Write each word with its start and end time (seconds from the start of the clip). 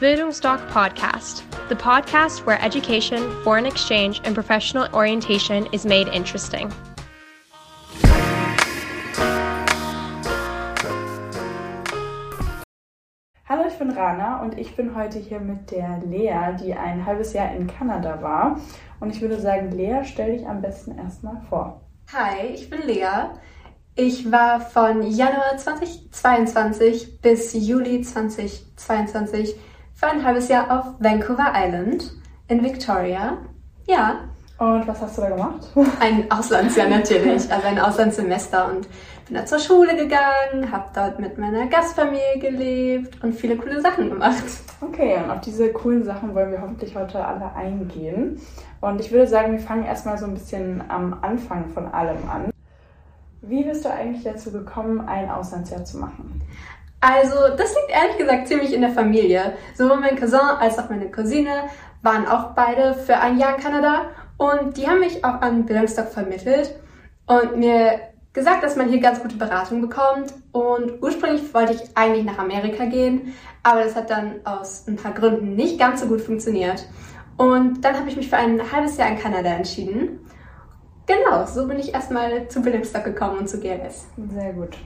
Bildungsdoc 0.00 0.64
Podcast, 0.70 1.42
the 1.68 1.74
podcast 1.74 2.46
where 2.46 2.62
education, 2.62 3.18
foreign 3.42 3.66
exchange, 3.66 4.20
and 4.22 4.32
professional 4.32 4.86
orientation 4.94 5.66
is 5.72 5.84
made 5.84 6.06
interesting. 6.06 6.72
Hallo, 13.48 13.66
ich 13.66 13.76
bin 13.76 13.90
Rana 13.90 14.40
und 14.40 14.56
ich 14.56 14.76
bin 14.76 14.94
heute 14.94 15.18
hier 15.18 15.40
mit 15.40 15.72
der 15.72 16.00
Lea, 16.06 16.56
die 16.62 16.74
ein 16.74 17.04
halbes 17.04 17.32
Jahr 17.32 17.52
in 17.56 17.66
Kanada 17.66 18.22
war. 18.22 18.60
Und 19.00 19.10
ich 19.10 19.20
würde 19.20 19.40
sagen, 19.40 19.72
Lea, 19.72 20.04
stell 20.04 20.38
dich 20.38 20.46
am 20.46 20.62
besten 20.62 20.96
erstmal 20.96 21.42
vor. 21.48 21.80
Hi, 22.12 22.46
ich 22.54 22.70
bin 22.70 22.82
Lea. 22.82 23.30
Ich 23.96 24.30
war 24.30 24.60
von 24.60 25.02
Januar 25.02 25.56
2022 25.56 27.20
bis 27.20 27.52
Juli 27.52 28.02
2022 28.02 29.56
für 29.98 30.06
ein 30.06 30.24
halbes 30.24 30.48
Jahr 30.48 30.70
auf 30.70 30.86
Vancouver 31.00 31.52
Island 31.56 32.12
in 32.46 32.62
Victoria. 32.62 33.38
Ja. 33.88 34.20
Und 34.56 34.86
was 34.86 35.00
hast 35.02 35.18
du 35.18 35.22
da 35.22 35.30
gemacht? 35.30 35.68
Ein 36.00 36.30
Auslandsjahr 36.30 36.88
natürlich, 36.88 37.50
also 37.52 37.66
ein 37.68 37.78
Auslandssemester 37.78 38.66
und 38.72 38.88
bin 39.26 39.36
da 39.36 39.46
zur 39.46 39.60
Schule 39.60 39.94
gegangen, 39.94 40.72
habe 40.72 40.86
dort 40.92 41.20
mit 41.20 41.38
meiner 41.38 41.66
Gastfamilie 41.66 42.38
gelebt 42.40 43.22
und 43.22 43.34
viele 43.34 43.56
coole 43.56 43.80
Sachen 43.80 44.08
gemacht. 44.08 44.42
Okay, 44.80 45.16
und 45.22 45.30
auf 45.30 45.40
diese 45.42 45.72
coolen 45.72 46.02
Sachen 46.02 46.34
wollen 46.34 46.50
wir 46.50 46.60
hoffentlich 46.60 46.96
heute 46.96 47.24
alle 47.24 47.54
eingehen. 47.54 48.40
Und 48.80 49.00
ich 49.00 49.12
würde 49.12 49.28
sagen, 49.28 49.52
wir 49.52 49.60
fangen 49.60 49.84
erstmal 49.84 50.18
so 50.18 50.26
ein 50.26 50.34
bisschen 50.34 50.82
am 50.88 51.18
Anfang 51.22 51.68
von 51.68 51.86
allem 51.86 52.28
an. 52.28 52.50
Wie 53.42 53.62
bist 53.62 53.84
du 53.84 53.92
eigentlich 53.92 54.24
dazu 54.24 54.50
gekommen, 54.50 55.08
ein 55.08 55.30
Auslandsjahr 55.30 55.84
zu 55.84 55.98
machen? 55.98 56.42
Also, 57.00 57.56
das 57.56 57.74
liegt 57.74 57.90
ehrlich 57.90 58.18
gesagt 58.18 58.48
ziemlich 58.48 58.72
in 58.72 58.80
der 58.80 58.90
Familie. 58.90 59.54
Sowohl 59.74 60.00
mein 60.00 60.18
Cousin 60.18 60.40
als 60.40 60.78
auch 60.78 60.90
meine 60.90 61.10
Cousine 61.10 61.68
waren 62.02 62.26
auch 62.26 62.54
beide 62.54 62.94
für 62.94 63.18
ein 63.18 63.38
Jahr 63.38 63.56
in 63.56 63.62
Kanada 63.62 64.06
und 64.36 64.76
die 64.76 64.86
haben 64.86 65.00
mich 65.00 65.24
auch 65.24 65.40
an 65.40 65.66
Bildungsstock 65.66 66.08
vermittelt 66.08 66.74
und 67.26 67.56
mir 67.56 68.00
gesagt, 68.32 68.62
dass 68.62 68.76
man 68.76 68.88
hier 68.88 69.00
ganz 69.00 69.20
gute 69.20 69.36
Beratung 69.36 69.80
bekommt. 69.80 70.32
Und 70.52 71.02
ursprünglich 71.02 71.52
wollte 71.52 71.74
ich 71.74 71.96
eigentlich 71.96 72.24
nach 72.24 72.38
Amerika 72.38 72.84
gehen, 72.86 73.34
aber 73.62 73.84
das 73.84 73.96
hat 73.96 74.10
dann 74.10 74.36
aus 74.44 74.86
ein 74.86 74.96
paar 74.96 75.12
Gründen 75.12 75.54
nicht 75.54 75.78
ganz 75.78 76.00
so 76.00 76.06
gut 76.06 76.20
funktioniert. 76.20 76.86
Und 77.36 77.84
dann 77.84 77.96
habe 77.96 78.08
ich 78.08 78.16
mich 78.16 78.28
für 78.28 78.36
ein 78.36 78.72
halbes 78.72 78.96
Jahr 78.96 79.08
in 79.08 79.18
Kanada 79.18 79.50
entschieden. 79.50 80.20
Genau, 81.06 81.46
so 81.46 81.66
bin 81.66 81.78
ich 81.78 81.94
erstmal 81.94 82.48
zu 82.48 82.60
Bildungsstock 82.60 83.04
gekommen 83.04 83.38
und 83.38 83.48
zu 83.48 83.58
GLS. 83.60 84.06
Sehr 84.30 84.52
gut. 84.52 84.76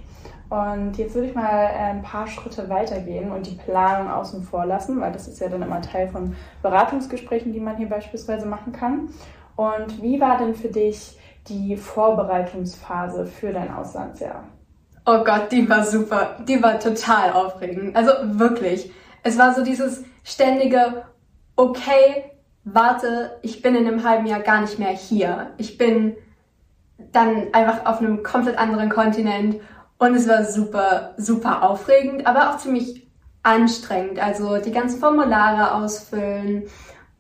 Und 0.53 0.99
jetzt 0.99 1.15
würde 1.15 1.29
ich 1.29 1.35
mal 1.35 1.65
äh, 1.65 1.93
ein 1.93 2.03
paar 2.03 2.27
Schritte 2.27 2.69
weitergehen 2.69 3.33
und 3.33 3.47
die 3.47 3.55
Planung 3.55 4.11
außen 4.11 4.43
vor 4.43 4.67
lassen, 4.67 5.01
weil 5.01 5.11
das 5.11 5.27
ist 5.27 5.41
ja 5.41 5.49
dann 5.49 5.63
immer 5.63 5.81
Teil 5.81 6.09
von 6.09 6.37
Beratungsgesprächen, 6.61 7.55
die 7.55 7.61
man 7.61 7.79
hier 7.79 7.89
beispielsweise 7.89 8.45
machen 8.45 8.75
kann. 8.75 9.09
Und 9.57 10.03
wie 10.03 10.21
war 10.21 10.37
denn 10.37 10.55
für 10.55 10.69
dich 10.69 11.19
die 11.49 11.75
Vorbereitungsphase 11.79 13.25
für 13.25 13.55
dein 13.55 13.73
Auslandsjahr? 13.73 14.45
Oh 15.07 15.25
Gott, 15.25 15.51
die 15.51 15.67
war 15.71 15.85
super. 15.85 16.37
Die 16.47 16.63
war 16.63 16.79
total 16.79 17.33
aufregend. 17.33 17.97
Also 17.97 18.13
wirklich. 18.39 18.93
Es 19.23 19.39
war 19.39 19.55
so 19.55 19.65
dieses 19.65 20.05
ständige, 20.23 21.05
okay, 21.57 22.25
warte, 22.65 23.39
ich 23.41 23.63
bin 23.63 23.75
in 23.75 23.87
einem 23.87 24.05
halben 24.05 24.27
Jahr 24.27 24.41
gar 24.41 24.61
nicht 24.61 24.79
mehr 24.79 24.91
hier. 24.91 25.53
Ich 25.57 25.79
bin 25.79 26.15
dann 27.11 27.55
einfach 27.55 27.87
auf 27.87 28.01
einem 28.01 28.23
komplett 28.23 28.59
anderen 28.59 28.91
Kontinent 28.91 29.57
und 30.03 30.17
es 30.17 30.29
war 30.29 30.45
super, 30.45 31.15
super 31.17 31.63
aufregend, 31.63 32.27
aber 32.27 32.51
auch 32.51 32.57
ziemlich 32.59 33.07
anstrengend. 33.45 34.21
Also 34.21 34.59
die 34.59 34.73
ganzen 34.73 34.99
Formulare 34.99 35.77
ausfüllen 35.77 36.65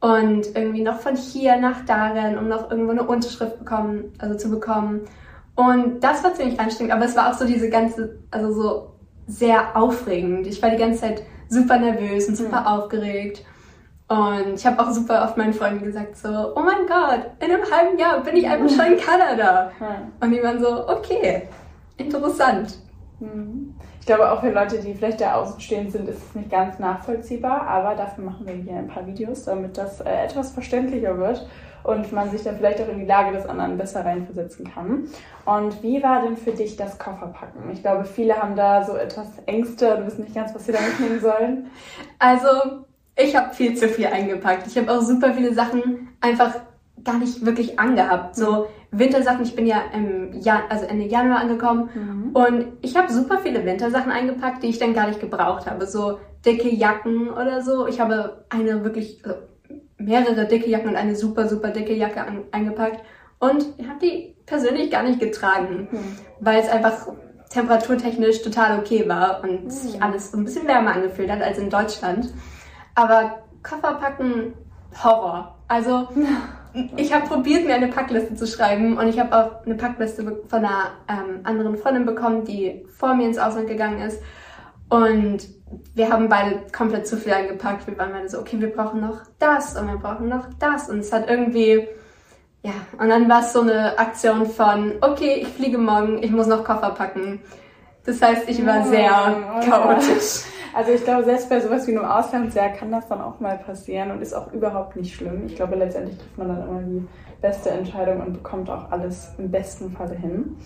und 0.00 0.56
irgendwie 0.56 0.82
noch 0.82 0.98
von 0.98 1.14
hier 1.14 1.58
nach 1.58 1.84
darin, 1.86 2.36
um 2.36 2.48
noch 2.48 2.72
irgendwo 2.72 2.90
eine 2.90 3.04
Unterschrift 3.04 3.60
bekommen, 3.60 4.12
also 4.18 4.36
zu 4.36 4.50
bekommen. 4.50 5.02
Und 5.54 6.00
das 6.02 6.24
war 6.24 6.34
ziemlich 6.34 6.58
anstrengend, 6.58 6.92
aber 6.92 7.04
es 7.04 7.14
war 7.14 7.30
auch 7.30 7.38
so 7.38 7.46
diese 7.46 7.70
ganze, 7.70 8.18
also 8.32 8.52
so 8.52 8.90
sehr 9.28 9.76
aufregend. 9.76 10.48
Ich 10.48 10.60
war 10.60 10.70
die 10.70 10.76
ganze 10.76 11.02
Zeit 11.02 11.22
super 11.48 11.78
nervös 11.78 12.26
und 12.26 12.36
super 12.36 12.62
mhm. 12.62 12.66
aufgeregt. 12.66 13.44
Und 14.08 14.54
ich 14.56 14.66
habe 14.66 14.82
auch 14.82 14.90
super 14.90 15.22
oft 15.22 15.36
meinen 15.36 15.54
Freunden 15.54 15.84
gesagt 15.84 16.16
so, 16.16 16.52
oh 16.56 16.60
mein 16.60 16.84
Gott, 16.88 17.30
in 17.38 17.52
einem 17.52 17.62
halben 17.70 17.96
Jahr 17.96 18.18
bin 18.24 18.36
ich 18.36 18.48
einfach 18.48 18.68
schon 18.70 18.94
in 18.94 18.98
Kanada. 18.98 19.70
Und 20.18 20.32
die 20.32 20.42
waren 20.42 20.60
so, 20.60 20.88
okay, 20.88 21.48
interessant. 21.96 22.78
Mhm. 23.20 23.74
Ich 24.00 24.06
glaube 24.06 24.30
auch 24.32 24.40
für 24.40 24.50
Leute, 24.50 24.80
die 24.80 24.94
vielleicht 24.94 25.20
da 25.20 25.34
außenstehend 25.34 25.92
sind, 25.92 26.08
ist 26.08 26.22
es 26.28 26.34
nicht 26.34 26.50
ganz 26.50 26.78
nachvollziehbar, 26.80 27.68
aber 27.68 27.94
dafür 27.94 28.24
machen 28.24 28.46
wir 28.46 28.54
hier 28.54 28.74
ein 28.74 28.88
paar 28.88 29.06
Videos, 29.06 29.44
damit 29.44 29.78
das 29.78 30.00
äh, 30.00 30.24
etwas 30.24 30.50
verständlicher 30.50 31.16
wird 31.18 31.46
und 31.84 32.12
man 32.12 32.30
sich 32.30 32.42
dann 32.42 32.56
vielleicht 32.56 32.80
auch 32.80 32.88
in 32.88 32.98
die 32.98 33.06
Lage 33.06 33.36
des 33.36 33.46
anderen 33.46 33.76
besser 33.76 34.04
reinversetzen 34.04 34.72
kann. 34.72 35.08
Und 35.44 35.82
wie 35.82 36.02
war 36.02 36.22
denn 36.22 36.36
für 36.36 36.52
dich 36.52 36.76
das 36.76 36.98
Kofferpacken? 36.98 37.70
Ich 37.72 37.82
glaube, 37.82 38.04
viele 38.04 38.40
haben 38.40 38.56
da 38.56 38.84
so 38.84 38.96
etwas 38.96 39.28
Ängste 39.46 39.96
und 39.96 40.06
wissen 40.06 40.24
nicht 40.24 40.34
ganz, 40.34 40.54
was 40.54 40.66
sie 40.66 40.72
da 40.72 40.80
mitnehmen 40.80 41.20
sollen. 41.20 41.70
Also 42.18 42.48
ich 43.16 43.36
habe 43.36 43.52
viel 43.52 43.76
zu 43.76 43.88
viel 43.88 44.06
eingepackt. 44.06 44.66
Ich 44.66 44.78
habe 44.78 44.90
auch 44.92 45.00
super 45.00 45.34
viele 45.34 45.52
Sachen 45.52 46.08
einfach 46.20 46.54
gar 47.02 47.18
nicht 47.18 47.44
wirklich 47.44 47.78
angehabt. 47.78 48.36
So 48.36 48.66
Wintersachen, 48.92 49.42
ich 49.42 49.56
bin 49.56 49.66
ja 49.66 49.82
im 49.94 50.38
Jan 50.38 50.64
also 50.68 50.84
Ende 50.84 51.06
Januar 51.06 51.40
angekommen 51.40 51.88
mhm. 51.94 52.30
und 52.34 52.66
ich 52.82 52.94
habe 52.94 53.10
super 53.10 53.38
viele 53.38 53.64
Wintersachen 53.64 54.12
eingepackt, 54.12 54.62
die 54.62 54.68
ich 54.68 54.78
dann 54.78 54.92
gar 54.92 55.08
nicht 55.08 55.18
gebraucht 55.18 55.66
habe. 55.66 55.86
So 55.86 56.18
dicke 56.44 56.68
Jacken 56.68 57.30
oder 57.30 57.62
so. 57.62 57.86
Ich 57.86 58.00
habe 58.00 58.44
eine 58.50 58.84
wirklich 58.84 59.24
also 59.24 59.38
mehrere 59.96 60.46
dicke 60.46 60.68
Jacken 60.68 60.90
und 60.90 60.96
eine 60.96 61.16
super, 61.16 61.48
super 61.48 61.70
dicke 61.70 61.94
Jacke 61.94 62.20
an, 62.20 62.44
eingepackt 62.50 63.02
und 63.38 63.64
ich 63.78 63.88
habe 63.88 63.98
die 63.98 64.36
persönlich 64.44 64.90
gar 64.90 65.02
nicht 65.04 65.20
getragen, 65.20 65.88
mhm. 65.90 66.16
weil 66.40 66.60
es 66.60 66.68
einfach 66.68 67.08
temperaturtechnisch 67.48 68.42
total 68.42 68.78
okay 68.78 69.08
war 69.08 69.42
und 69.42 69.64
mhm. 69.64 69.70
sich 69.70 70.02
alles 70.02 70.32
so 70.32 70.38
ein 70.38 70.44
bisschen 70.44 70.66
wärmer 70.66 70.94
angefühlt 70.94 71.30
hat 71.30 71.40
als 71.40 71.58
in 71.58 71.70
Deutschland. 71.70 72.32
Aber 72.94 73.42
Koffer 73.62 73.94
packen, 73.94 74.52
Horror. 75.02 75.56
Also 75.66 76.08
ich 76.96 77.12
habe 77.12 77.26
probiert, 77.26 77.66
mir 77.66 77.74
eine 77.74 77.88
Packliste 77.88 78.34
zu 78.34 78.46
schreiben 78.46 78.96
und 78.96 79.08
ich 79.08 79.18
habe 79.18 79.36
auch 79.36 79.66
eine 79.66 79.74
Packliste 79.74 80.24
von 80.48 80.58
einer 80.58 80.92
ähm, 81.08 81.40
anderen 81.44 81.76
Freundin 81.76 82.06
bekommen, 82.06 82.44
die 82.44 82.86
vor 82.96 83.14
mir 83.14 83.26
ins 83.26 83.38
Ausland 83.38 83.68
gegangen 83.68 84.00
ist. 84.00 84.20
Und 84.88 85.48
wir 85.94 86.10
haben 86.10 86.28
beide 86.28 86.60
komplett 86.72 87.06
zu 87.06 87.16
viel 87.16 87.32
eingepackt. 87.32 87.86
Wir 87.86 87.96
waren 87.98 88.12
beide 88.12 88.28
so, 88.28 88.38
okay, 88.38 88.60
wir 88.60 88.70
brauchen 88.70 89.00
noch 89.00 89.22
das 89.38 89.76
und 89.76 89.88
wir 89.88 89.96
brauchen 89.96 90.28
noch 90.28 90.46
das. 90.58 90.88
Und 90.88 91.00
es 91.00 91.12
hat 91.12 91.28
irgendwie, 91.28 91.88
ja, 92.62 92.72
und 92.98 93.08
dann 93.08 93.28
war 93.28 93.40
es 93.40 93.52
so 93.52 93.62
eine 93.62 93.98
Aktion 93.98 94.46
von, 94.46 94.94
okay, 95.00 95.40
ich 95.42 95.48
fliege 95.48 95.78
morgen, 95.78 96.22
ich 96.22 96.30
muss 96.30 96.46
noch 96.46 96.64
Koffer 96.64 96.90
packen. 96.90 97.40
Das 98.04 98.20
heißt, 98.20 98.48
ich 98.48 98.64
war 98.66 98.84
sehr 98.84 99.10
chaotisch. 99.64 100.42
Also 100.74 100.92
ich 100.92 101.04
glaube, 101.04 101.24
selbst 101.24 101.50
bei 101.50 101.60
sowas 101.60 101.86
wie 101.86 101.92
einem 101.92 102.06
Auslandsjahr 102.06 102.70
kann 102.70 102.90
das 102.90 103.06
dann 103.08 103.20
auch 103.20 103.40
mal 103.40 103.58
passieren 103.58 104.10
und 104.10 104.22
ist 104.22 104.32
auch 104.32 104.52
überhaupt 104.52 104.96
nicht 104.96 105.14
schlimm. 105.14 105.44
Ich 105.46 105.56
glaube, 105.56 105.76
letztendlich 105.76 106.16
trifft 106.16 106.38
man 106.38 106.48
dann 106.48 106.68
immer 106.68 106.82
die 106.82 107.06
beste 107.42 107.70
Entscheidung 107.70 108.22
und 108.22 108.32
bekommt 108.32 108.70
auch 108.70 108.90
alles 108.90 109.32
im 109.36 109.50
besten 109.50 109.90
Falle 109.92 110.14
hin. 110.14 110.56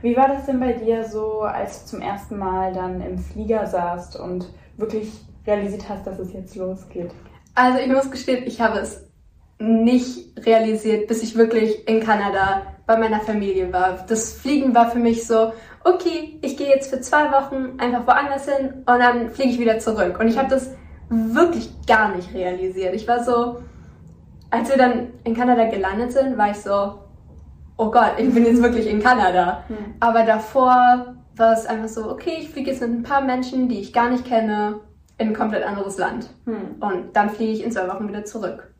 Wie 0.00 0.16
war 0.16 0.28
das 0.28 0.46
denn 0.46 0.60
bei 0.60 0.74
dir 0.74 1.04
so, 1.04 1.40
als 1.40 1.82
du 1.82 1.90
zum 1.90 2.00
ersten 2.00 2.38
Mal 2.38 2.72
dann 2.72 3.00
im 3.00 3.18
Flieger 3.18 3.66
saßt 3.66 4.20
und 4.20 4.48
wirklich 4.76 5.10
realisiert 5.44 5.88
hast, 5.88 6.06
dass 6.06 6.20
es 6.20 6.32
jetzt 6.32 6.54
losgeht? 6.54 7.10
Also 7.54 7.80
ich 7.80 7.88
muss 7.88 8.10
gestehen, 8.10 8.44
ich 8.46 8.60
habe 8.60 8.78
es 8.78 9.08
nicht 9.58 10.46
realisiert, 10.46 11.08
bis 11.08 11.24
ich 11.24 11.36
wirklich 11.36 11.88
in 11.88 11.98
Kanada 11.98 12.62
bei 12.88 12.96
meiner 12.96 13.20
Familie 13.20 13.70
war. 13.70 13.98
Das 14.08 14.32
Fliegen 14.32 14.74
war 14.74 14.90
für 14.90 14.98
mich 14.98 15.26
so, 15.26 15.52
okay, 15.84 16.38
ich 16.40 16.56
gehe 16.56 16.68
jetzt 16.68 16.88
für 16.88 17.00
zwei 17.02 17.30
Wochen 17.30 17.78
einfach 17.78 18.06
woanders 18.06 18.48
hin 18.48 18.82
und 18.86 18.98
dann 18.98 19.28
fliege 19.30 19.50
ich 19.50 19.60
wieder 19.60 19.78
zurück. 19.78 20.18
Und 20.18 20.26
ich 20.26 20.38
habe 20.38 20.48
das 20.48 20.70
wirklich 21.10 21.70
gar 21.86 22.16
nicht 22.16 22.32
realisiert. 22.32 22.94
Ich 22.94 23.06
war 23.06 23.22
so, 23.22 23.60
als 24.50 24.70
wir 24.70 24.78
dann 24.78 25.08
in 25.24 25.36
Kanada 25.36 25.66
gelandet 25.66 26.12
sind, 26.12 26.38
war 26.38 26.50
ich 26.50 26.56
so, 26.56 26.94
oh 27.76 27.90
Gott, 27.90 28.14
ich 28.16 28.32
bin 28.32 28.46
jetzt 28.46 28.62
wirklich 28.62 28.86
in 28.86 29.02
Kanada. 29.02 29.64
Mhm. 29.68 29.94
Aber 30.00 30.22
davor 30.22 31.14
war 31.36 31.52
es 31.52 31.66
einfach 31.66 31.88
so, 31.88 32.10
okay, 32.10 32.38
ich 32.40 32.48
fliege 32.48 32.70
jetzt 32.70 32.80
mit 32.80 32.90
ein 32.90 33.02
paar 33.02 33.20
Menschen, 33.20 33.68
die 33.68 33.80
ich 33.80 33.92
gar 33.92 34.08
nicht 34.08 34.24
kenne, 34.24 34.80
in 35.18 35.28
ein 35.28 35.34
komplett 35.34 35.62
anderes 35.62 35.98
Land. 35.98 36.30
Mhm. 36.46 36.76
Und 36.80 37.14
dann 37.14 37.28
fliege 37.28 37.52
ich 37.52 37.62
in 37.62 37.70
zwei 37.70 37.86
Wochen 37.86 38.08
wieder 38.08 38.24
zurück. 38.24 38.72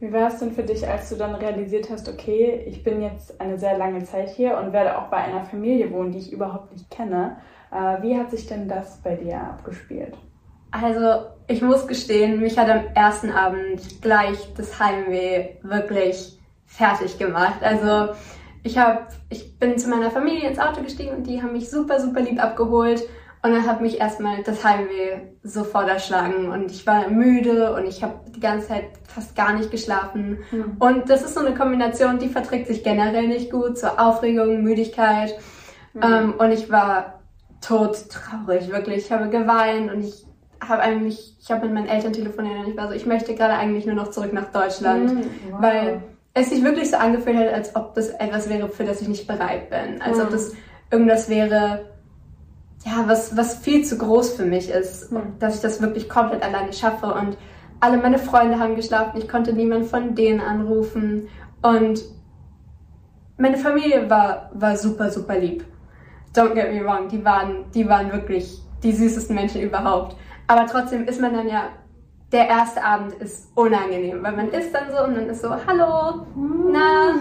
Wie 0.00 0.12
war 0.12 0.28
es 0.28 0.38
denn 0.38 0.52
für 0.52 0.62
dich, 0.62 0.86
als 0.86 1.08
du 1.08 1.16
dann 1.16 1.34
realisiert 1.34 1.90
hast, 1.90 2.08
okay, 2.08 2.62
ich 2.66 2.84
bin 2.84 3.02
jetzt 3.02 3.40
eine 3.40 3.58
sehr 3.58 3.76
lange 3.76 4.04
Zeit 4.04 4.30
hier 4.30 4.56
und 4.56 4.72
werde 4.72 4.96
auch 4.96 5.08
bei 5.08 5.16
einer 5.16 5.44
Familie 5.44 5.90
wohnen, 5.90 6.12
die 6.12 6.18
ich 6.18 6.32
überhaupt 6.32 6.70
nicht 6.72 6.88
kenne? 6.88 7.38
Äh, 7.72 8.00
wie 8.02 8.16
hat 8.16 8.30
sich 8.30 8.46
denn 8.46 8.68
das 8.68 8.98
bei 9.02 9.16
dir 9.16 9.40
abgespielt? 9.40 10.16
Also, 10.70 11.26
ich 11.48 11.62
muss 11.62 11.88
gestehen, 11.88 12.40
mich 12.40 12.58
hat 12.58 12.68
am 12.68 12.84
ersten 12.94 13.32
Abend 13.32 14.00
gleich 14.00 14.52
das 14.56 14.78
Heimweh 14.78 15.56
wirklich 15.62 16.38
fertig 16.66 17.18
gemacht. 17.18 17.62
Also, 17.62 18.14
ich 18.62 18.78
hab, 18.78 19.08
ich 19.30 19.58
bin 19.58 19.78
zu 19.78 19.88
meiner 19.88 20.10
Familie 20.12 20.48
ins 20.48 20.58
Auto 20.60 20.82
gestiegen 20.82 21.16
und 21.16 21.26
die 21.26 21.42
haben 21.42 21.52
mich 21.52 21.70
super, 21.70 21.98
super 21.98 22.20
lieb 22.20 22.40
abgeholt. 22.40 23.02
Und 23.42 23.52
dann 23.52 23.66
hat 23.66 23.80
mich 23.80 24.00
erstmal 24.00 24.42
das 24.42 24.64
Heimweh 24.64 25.20
sofort 25.44 25.88
erschlagen 25.88 26.48
und 26.50 26.72
ich 26.72 26.86
war 26.86 27.08
müde 27.08 27.72
und 27.72 27.86
ich 27.86 28.02
habe 28.02 28.14
die 28.34 28.40
ganze 28.40 28.68
Zeit 28.68 28.84
fast 29.06 29.36
gar 29.36 29.52
nicht 29.52 29.70
geschlafen. 29.70 30.38
Mhm. 30.50 30.76
Und 30.80 31.08
das 31.08 31.22
ist 31.22 31.34
so 31.34 31.40
eine 31.40 31.54
Kombination, 31.54 32.18
die 32.18 32.28
verträgt 32.28 32.66
sich 32.66 32.82
generell 32.82 33.28
nicht 33.28 33.50
gut, 33.52 33.78
so 33.78 33.86
Aufregung, 33.86 34.62
Müdigkeit. 34.62 35.34
Mhm. 35.94 36.02
Ähm, 36.02 36.34
und 36.36 36.50
ich 36.50 36.70
war 36.70 37.20
tot 37.60 38.08
traurig, 38.10 38.70
wirklich. 38.70 39.04
Ich 39.04 39.12
habe 39.12 39.28
geweint 39.28 39.92
und 39.92 40.02
ich 40.02 40.26
habe 40.60 40.82
eigentlich, 40.82 41.36
ich 41.40 41.50
habe 41.50 41.66
mit 41.66 41.74
meinen 41.74 41.88
Eltern 41.88 42.12
telefoniert 42.12 42.58
und 42.58 42.70
ich 42.70 42.76
war 42.76 42.88
so, 42.88 42.94
ich 42.94 43.06
möchte 43.06 43.34
gerade 43.34 43.54
eigentlich 43.54 43.86
nur 43.86 43.94
noch 43.94 44.10
zurück 44.10 44.32
nach 44.32 44.50
Deutschland, 44.50 45.14
mhm. 45.14 45.30
wow. 45.50 45.62
weil 45.62 46.02
es 46.34 46.50
sich 46.50 46.62
wirklich 46.64 46.90
so 46.90 46.96
angefühlt 46.96 47.36
hat, 47.36 47.52
als 47.52 47.76
ob 47.76 47.94
das 47.94 48.10
etwas 48.10 48.48
wäre, 48.48 48.68
für 48.68 48.84
das 48.84 49.00
ich 49.00 49.08
nicht 49.08 49.26
bereit 49.26 49.70
bin. 49.70 50.02
Als 50.02 50.18
ob 50.18 50.30
das 50.30 50.54
irgendwas 50.90 51.28
wäre, 51.28 51.86
ja, 52.84 53.04
was, 53.06 53.36
was 53.36 53.56
viel 53.56 53.84
zu 53.84 53.98
groß 53.98 54.34
für 54.34 54.44
mich 54.44 54.70
ist, 54.70 55.10
mhm. 55.10 55.38
dass 55.38 55.56
ich 55.56 55.60
das 55.60 55.82
wirklich 55.82 56.08
komplett 56.08 56.42
alleine 56.42 56.72
schaffe. 56.72 57.06
Und 57.06 57.36
alle 57.80 57.98
meine 57.98 58.18
Freunde 58.18 58.58
haben 58.58 58.76
geschlafen, 58.76 59.18
ich 59.18 59.28
konnte 59.28 59.52
niemand 59.52 59.86
von 59.86 60.14
denen 60.14 60.40
anrufen. 60.40 61.28
Und 61.62 62.02
meine 63.36 63.56
Familie 63.56 64.08
war, 64.08 64.50
war 64.54 64.76
super, 64.76 65.10
super 65.10 65.38
lieb. 65.38 65.64
Don't 66.34 66.54
get 66.54 66.72
me 66.72 66.84
wrong, 66.84 67.08
die 67.08 67.24
waren, 67.24 67.64
die 67.74 67.88
waren 67.88 68.12
wirklich 68.12 68.62
die 68.82 68.92
süßesten 68.92 69.34
Menschen 69.34 69.62
überhaupt. 69.62 70.16
Aber 70.46 70.66
trotzdem 70.66 71.06
ist 71.06 71.20
man 71.20 71.34
dann 71.34 71.48
ja, 71.48 71.70
der 72.32 72.48
erste 72.48 72.82
Abend 72.84 73.14
ist 73.14 73.48
unangenehm, 73.54 74.22
weil 74.22 74.36
man 74.36 74.50
ist 74.50 74.72
dann 74.74 74.90
so 74.90 75.04
und 75.04 75.14
dann 75.14 75.28
ist 75.30 75.40
so, 75.40 75.50
hallo, 75.50 76.26
na, 76.70 77.14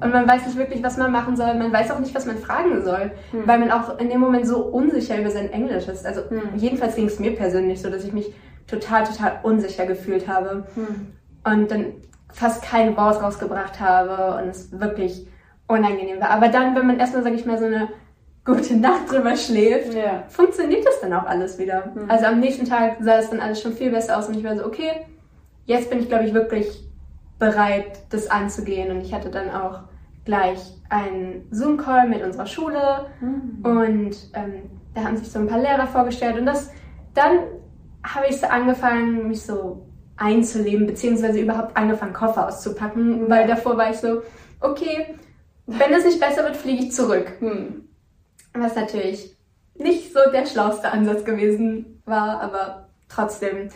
und 0.00 0.12
man 0.12 0.28
weiß 0.28 0.46
nicht 0.46 0.58
wirklich, 0.58 0.82
was 0.82 0.96
man 0.96 1.10
machen 1.10 1.36
soll. 1.36 1.54
Man 1.54 1.72
weiß 1.72 1.90
auch 1.90 1.98
nicht, 1.98 2.14
was 2.14 2.26
man 2.26 2.38
fragen 2.38 2.84
soll, 2.84 3.10
hm. 3.30 3.46
weil 3.46 3.58
man 3.58 3.70
auch 3.70 3.98
in 3.98 4.10
dem 4.10 4.20
Moment 4.20 4.46
so 4.46 4.64
unsicher 4.64 5.18
über 5.18 5.30
sein 5.30 5.52
Englisch 5.52 5.88
ist. 5.88 6.06
Also 6.06 6.22
hm. 6.28 6.56
jedenfalls 6.56 6.94
ging 6.94 7.06
es 7.06 7.18
mir 7.18 7.34
persönlich 7.34 7.80
so, 7.80 7.90
dass 7.90 8.04
ich 8.04 8.12
mich 8.12 8.32
total, 8.66 9.04
total 9.04 9.40
unsicher 9.42 9.86
gefühlt 9.86 10.28
habe 10.28 10.66
hm. 10.74 11.12
und 11.44 11.70
dann 11.70 11.86
fast 12.32 12.62
kein 12.62 12.96
Wort 12.96 13.22
rausgebracht 13.22 13.80
habe 13.80 14.42
und 14.42 14.50
es 14.50 14.78
wirklich 14.78 15.26
unangenehm 15.66 16.20
war. 16.20 16.30
Aber 16.30 16.48
dann, 16.48 16.76
wenn 16.76 16.86
man 16.86 17.00
erstmal, 17.00 17.22
sage 17.22 17.36
ich 17.36 17.46
mal, 17.46 17.58
so 17.58 17.64
eine 17.64 17.88
gute 18.44 18.76
Nacht 18.76 19.10
drüber 19.10 19.36
schläft, 19.36 19.94
ja. 19.94 20.24
funktioniert 20.28 20.86
das 20.86 21.00
dann 21.00 21.12
auch 21.12 21.24
alles 21.24 21.58
wieder. 21.58 21.92
Hm. 21.94 22.10
Also 22.10 22.26
am 22.26 22.40
nächsten 22.40 22.66
Tag 22.66 22.96
sah 23.00 23.18
es 23.18 23.30
dann 23.30 23.40
alles 23.40 23.60
schon 23.60 23.72
viel 23.72 23.90
besser 23.90 24.18
aus 24.18 24.28
und 24.28 24.36
ich 24.36 24.44
war 24.44 24.56
so, 24.56 24.64
okay, 24.64 24.90
jetzt 25.66 25.90
bin 25.90 26.00
ich, 26.00 26.08
glaube 26.08 26.24
ich, 26.24 26.34
wirklich 26.34 26.87
bereit, 27.38 28.00
das 28.10 28.28
anzugehen. 28.28 28.90
Und 28.90 29.02
ich 29.02 29.14
hatte 29.14 29.30
dann 29.30 29.50
auch 29.50 29.80
gleich 30.24 30.58
einen 30.90 31.46
Zoom-Call 31.50 32.08
mit 32.08 32.22
unserer 32.22 32.46
Schule 32.46 33.06
mhm. 33.20 33.60
und 33.62 34.16
ähm, 34.34 34.70
da 34.94 35.04
haben 35.04 35.16
sich 35.16 35.30
so 35.30 35.38
ein 35.38 35.46
paar 35.46 35.60
Lehrer 35.60 35.86
vorgestellt 35.86 36.38
und 36.38 36.46
das 36.46 36.70
dann 37.14 37.40
habe 38.02 38.26
ich 38.28 38.40
so 38.40 38.46
angefangen, 38.46 39.28
mich 39.28 39.42
so 39.42 39.86
einzuleben, 40.16 40.86
beziehungsweise 40.86 41.40
überhaupt 41.40 41.76
angefangen, 41.76 42.12
Koffer 42.12 42.48
auszupacken, 42.48 43.22
mhm. 43.22 43.30
weil 43.30 43.46
davor 43.46 43.76
war 43.76 43.90
ich 43.90 43.96
so, 43.96 44.22
okay, 44.60 45.14
wenn 45.66 45.92
es 45.92 46.04
nicht 46.04 46.20
besser 46.20 46.44
wird, 46.44 46.56
fliege 46.56 46.84
ich 46.84 46.92
zurück. 46.92 47.40
Mhm. 47.40 47.88
Was 48.54 48.74
natürlich 48.74 49.36
nicht 49.74 50.12
so 50.12 50.20
der 50.32 50.46
schlauste 50.46 50.90
Ansatz 50.90 51.24
gewesen 51.24 52.02
war, 52.04 52.40
aber 52.40 52.88
trotzdem 53.08 53.68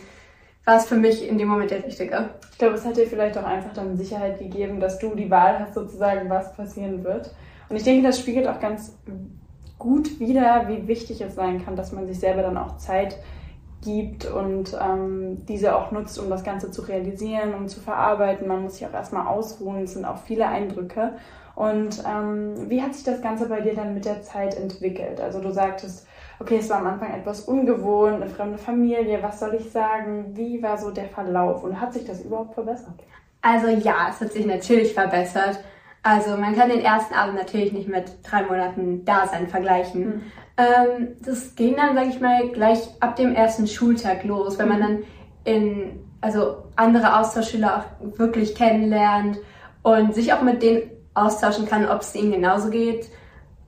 war 0.65 0.77
es 0.77 0.85
für 0.85 0.95
mich 0.95 1.27
in 1.27 1.37
dem 1.37 1.47
Moment 1.47 1.71
der 1.71 1.83
richtige. 1.83 2.29
Ich 2.51 2.57
glaube, 2.57 2.75
es 2.75 2.85
hat 2.85 2.97
dir 2.97 3.07
vielleicht 3.07 3.37
auch 3.37 3.43
einfach 3.43 3.73
dann 3.73 3.97
Sicherheit 3.97 4.39
gegeben, 4.39 4.79
dass 4.79 4.99
du 4.99 5.13
die 5.13 5.29
Wahl 5.29 5.59
hast, 5.59 5.73
sozusagen, 5.73 6.29
was 6.29 6.53
passieren 6.53 7.03
wird. 7.03 7.33
Und 7.69 7.75
ich 7.75 7.83
denke, 7.83 8.07
das 8.07 8.19
spiegelt 8.19 8.47
auch 8.47 8.59
ganz 8.59 8.97
gut 9.77 10.19
wider, 10.19 10.67
wie 10.67 10.87
wichtig 10.87 11.19
es 11.21 11.35
sein 11.35 11.63
kann, 11.63 11.75
dass 11.75 11.91
man 11.91 12.07
sich 12.07 12.19
selber 12.19 12.41
dann 12.41 12.57
auch 12.57 12.77
Zeit 12.77 13.17
gibt 13.83 14.25
und 14.25 14.77
ähm, 14.81 15.45
diese 15.45 15.75
auch 15.75 15.91
nutzt, 15.91 16.17
um 16.17 16.29
das 16.29 16.45
Ganze 16.45 16.71
zu 16.71 16.83
realisieren, 16.83 17.53
um 17.53 17.67
zu 17.67 17.81
verarbeiten. 17.81 18.47
Man 18.47 18.63
muss 18.63 18.75
sich 18.75 18.87
auch 18.87 18.93
erstmal 18.93 19.27
ausruhen. 19.27 19.83
Es 19.83 19.93
sind 19.93 20.05
auch 20.05 20.19
viele 20.19 20.47
Eindrücke. 20.47 21.13
Und 21.55 22.01
ähm, 22.07 22.69
wie 22.69 22.81
hat 22.81 22.95
sich 22.95 23.03
das 23.03 23.21
Ganze 23.21 23.47
bei 23.47 23.61
dir 23.61 23.75
dann 23.75 23.93
mit 23.93 24.05
der 24.05 24.21
Zeit 24.21 24.55
entwickelt? 24.55 25.19
Also 25.19 25.41
du 25.41 25.51
sagtest, 25.51 26.07
okay, 26.43 26.57
es 26.59 26.69
war 26.69 26.79
am 26.79 26.87
Anfang 26.87 27.13
etwas 27.13 27.41
ungewohnt, 27.41 28.21
eine 28.21 28.27
fremde 28.27 28.57
Familie, 28.57 29.23
was 29.23 29.39
soll 29.39 29.55
ich 29.55 29.71
sagen? 29.71 30.25
Wie 30.33 30.61
war 30.61 30.77
so 30.77 30.91
der 30.91 31.05
Verlauf 31.05 31.63
und 31.63 31.79
hat 31.79 31.93
sich 31.93 32.05
das 32.05 32.21
überhaupt 32.21 32.53
verbessert? 32.53 32.95
Also 33.41 33.67
ja, 33.67 34.07
es 34.09 34.19
hat 34.19 34.33
sich 34.33 34.45
natürlich 34.45 34.93
verbessert. 34.93 35.59
Also 36.03 36.35
man 36.35 36.55
kann 36.55 36.69
den 36.69 36.81
ersten 36.81 37.13
Abend 37.13 37.35
natürlich 37.35 37.71
nicht 37.71 37.87
mit 37.87 38.05
drei 38.23 38.43
Monaten 38.43 39.05
Dasein 39.05 39.47
vergleichen. 39.47 40.05
Mhm. 40.05 40.21
Ähm, 40.57 41.07
das 41.23 41.55
ging 41.55 41.75
dann, 41.77 41.95
sage 41.95 42.09
ich 42.09 42.19
mal, 42.19 42.49
gleich 42.49 42.89
ab 42.99 43.15
dem 43.15 43.33
ersten 43.33 43.67
Schultag 43.67 44.25
los, 44.25 44.59
wenn 44.59 44.67
man 44.67 44.77
mhm. 44.77 44.81
dann 44.81 45.03
in 45.45 45.99
also 46.19 46.63
andere 46.75 47.19
Austauschschüler 47.19 47.77
auch 47.77 48.19
wirklich 48.19 48.55
kennenlernt 48.55 49.39
und 49.81 50.13
sich 50.13 50.33
auch 50.33 50.41
mit 50.41 50.61
denen 50.61 50.89
austauschen 51.13 51.65
kann, 51.67 51.87
ob 51.87 52.01
es 52.01 52.15
ihnen 52.15 52.31
genauso 52.33 52.69
geht 52.69 53.07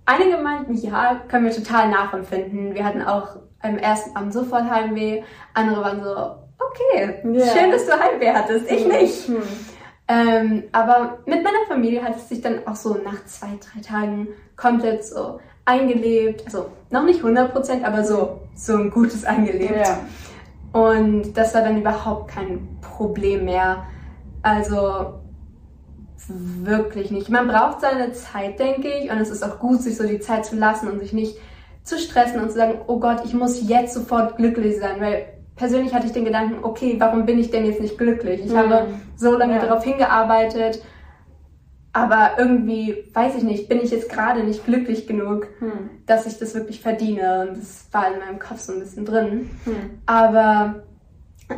Einige 0.05 0.37
meinten, 0.37 0.75
ja, 0.75 1.21
können 1.27 1.45
wir 1.45 1.51
total 1.51 1.89
nachempfinden. 1.89 2.75
Wir 2.75 2.85
hatten 2.85 3.01
auch 3.01 3.37
im 3.63 3.77
ersten 3.77 4.15
Abend 4.15 4.33
sofort 4.33 4.69
Heimweh. 4.69 5.23
Andere 5.53 5.81
waren 5.81 6.03
so, 6.03 6.35
okay, 6.63 7.21
yeah. 7.25 7.47
schön, 7.47 7.71
dass 7.71 7.85
du 7.85 7.99
Heimweh 7.99 8.31
hattest. 8.31 8.69
Ich 8.71 8.85
nicht. 8.85 9.29
Mhm. 9.29 9.43
Ähm, 10.07 10.63
aber 10.71 11.19
mit 11.25 11.43
meiner 11.43 11.65
Familie 11.67 12.03
hat 12.03 12.15
es 12.15 12.29
sich 12.29 12.41
dann 12.41 12.67
auch 12.67 12.75
so 12.75 12.93
nach 12.93 13.25
zwei, 13.25 13.57
drei 13.59 13.81
Tagen 13.81 14.27
komplett 14.55 15.03
so 15.03 15.39
eingelebt. 15.65 16.45
Also 16.45 16.67
noch 16.91 17.03
nicht 17.03 17.19
100 17.19 17.51
Prozent, 17.51 17.83
aber 17.83 18.03
so, 18.03 18.41
so 18.55 18.77
ein 18.77 18.91
gutes 18.91 19.25
eingelebt. 19.25 19.71
Yeah. 19.71 19.99
Und 20.73 21.33
das 21.33 21.55
war 21.55 21.61
dann 21.61 21.79
überhaupt 21.79 22.29
kein 22.29 22.79
Problem 22.81 23.45
mehr. 23.45 23.87
Also 24.43 25.21
wirklich 26.27 27.11
nicht. 27.11 27.29
Man 27.29 27.47
braucht 27.47 27.81
seine 27.81 28.11
Zeit, 28.13 28.59
denke 28.59 28.89
ich, 28.89 29.11
und 29.11 29.17
es 29.17 29.29
ist 29.29 29.43
auch 29.43 29.59
gut, 29.59 29.81
sich 29.81 29.97
so 29.97 30.05
die 30.05 30.19
Zeit 30.19 30.45
zu 30.45 30.55
lassen 30.55 30.89
und 30.89 30.99
sich 30.99 31.13
nicht 31.13 31.37
zu 31.83 31.99
stressen 31.99 32.41
und 32.41 32.49
zu 32.49 32.55
sagen, 32.55 32.79
oh 32.87 32.99
Gott, 32.99 33.23
ich 33.25 33.33
muss 33.33 33.67
jetzt 33.67 33.93
sofort 33.93 34.37
glücklich 34.37 34.77
sein, 34.79 34.99
weil 34.99 35.27
persönlich 35.55 35.93
hatte 35.93 36.07
ich 36.07 36.13
den 36.13 36.25
Gedanken, 36.25 36.63
okay, 36.63 36.95
warum 36.99 37.25
bin 37.25 37.39
ich 37.39 37.51
denn 37.51 37.65
jetzt 37.65 37.79
nicht 37.79 37.97
glücklich? 37.97 38.41
Ich 38.43 38.51
mhm. 38.51 38.57
habe 38.57 38.87
so 39.15 39.37
lange 39.37 39.55
ja. 39.55 39.65
darauf 39.65 39.83
hingearbeitet, 39.83 40.81
aber 41.93 42.31
irgendwie, 42.37 43.05
weiß 43.13 43.35
ich 43.37 43.43
nicht, 43.43 43.69
bin 43.69 43.79
ich 43.79 43.91
jetzt 43.91 44.09
gerade 44.09 44.43
nicht 44.43 44.65
glücklich 44.65 45.07
genug, 45.07 45.47
mhm. 45.61 45.91
dass 46.05 46.25
ich 46.25 46.37
das 46.37 46.53
wirklich 46.53 46.81
verdiene. 46.81 47.47
Und 47.47 47.57
das 47.57 47.87
war 47.91 48.11
in 48.11 48.19
meinem 48.19 48.39
Kopf 48.39 48.59
so 48.59 48.73
ein 48.73 48.79
bisschen 48.79 49.05
drin. 49.05 49.49
Mhm. 49.65 49.99
Aber 50.05 50.83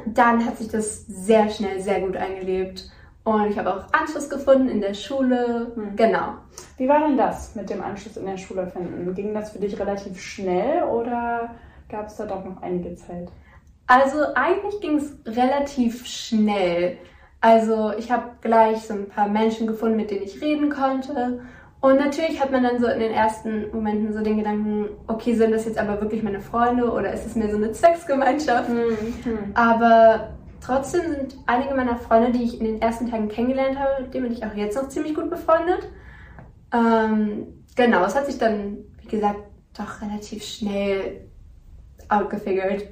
dann 0.06 0.46
hat 0.46 0.58
sich 0.58 0.68
das 0.68 1.08
sehr 1.08 1.50
schnell, 1.50 1.82
sehr 1.82 2.02
gut 2.02 2.18
eingelebt. 2.18 2.92
Und 3.28 3.50
ich 3.50 3.60
habe 3.60 3.74
auch 3.74 3.84
Anschluss 3.92 4.30
gefunden 4.30 4.70
in 4.70 4.80
der 4.80 4.94
Schule. 4.94 5.74
Hm. 5.76 5.98
Genau. 5.98 6.36
Wie 6.78 6.88
war 6.88 7.06
denn 7.06 7.18
das 7.18 7.56
mit 7.56 7.70
dem 7.70 7.82
Anschluss 7.82 8.16
in 8.16 8.26
der 8.26 8.38
Schule 8.38 8.68
finden? 8.68 9.14
Ging 9.16 9.34
das 9.34 9.52
für 9.52 9.60
dich 9.60 9.78
relativ 9.78 10.22
schnell 10.22 10.84
oder 10.84 11.54
gab 11.90 12.08
es 12.08 12.16
da 12.16 12.26
doch 12.26 12.46
noch 12.46 12.62
einige 12.62 12.96
Zeit? 12.96 13.28
Also 13.86 14.34
eigentlich 14.34 14.80
ging 14.80 14.96
es 14.96 15.14
relativ 15.26 16.06
schnell. 16.06 17.00
Also 17.42 17.92
ich 17.98 18.10
habe 18.14 18.32
gleich 18.40 18.88
so 18.88 18.94
ein 18.94 19.10
paar 19.10 19.28
Menschen 19.28 19.68
gefunden, 19.68 19.98
mit 19.98 20.10
denen 20.10 20.24
ich 20.24 20.42
reden 20.42 20.70
konnte. 20.70 21.42
Und 21.82 21.98
natürlich 21.98 22.42
hat 22.42 22.54
man 22.54 22.64
dann 22.64 22.80
so 22.80 22.88
in 22.88 23.00
den 23.02 23.12
ersten 23.12 23.70
Momenten 23.74 24.14
so 24.14 24.22
den 24.22 24.38
Gedanken, 24.38 24.88
okay, 25.08 25.36
sind 25.36 25.52
das 25.52 25.66
jetzt 25.66 25.78
aber 25.78 26.00
wirklich 26.00 26.24
meine 26.24 26.40
Freunde 26.40 26.90
oder 26.90 27.12
ist 27.12 27.26
es 27.26 27.36
mir 27.36 27.52
so 27.52 27.58
eine 27.58 27.74
Zwecksgemeinschaft? 27.74 28.70
Mhm. 28.70 29.52
Aber 29.54 30.30
Trotzdem 30.68 31.02
sind 31.14 31.38
einige 31.46 31.74
meiner 31.74 31.96
Freunde, 31.96 32.38
die 32.38 32.44
ich 32.44 32.60
in 32.60 32.66
den 32.66 32.82
ersten 32.82 33.10
Tagen 33.10 33.30
kennengelernt 33.30 33.80
habe, 33.80 34.04
mit 34.04 34.14
denen 34.14 34.26
bin 34.26 34.34
ich 34.34 34.46
auch 34.46 34.54
jetzt 34.54 34.76
noch 34.76 34.90
ziemlich 34.90 35.16
gut 35.16 35.30
befreundet. 35.30 35.88
Ähm, 36.74 37.64
genau, 37.74 38.04
es 38.04 38.16
hat 38.16 38.26
sich 38.26 38.38
dann, 38.38 38.80
wie 39.02 39.08
gesagt, 39.08 39.40
doch 39.78 40.02
relativ 40.02 40.44
schnell 40.44 41.30
outgefigured. 42.10 42.86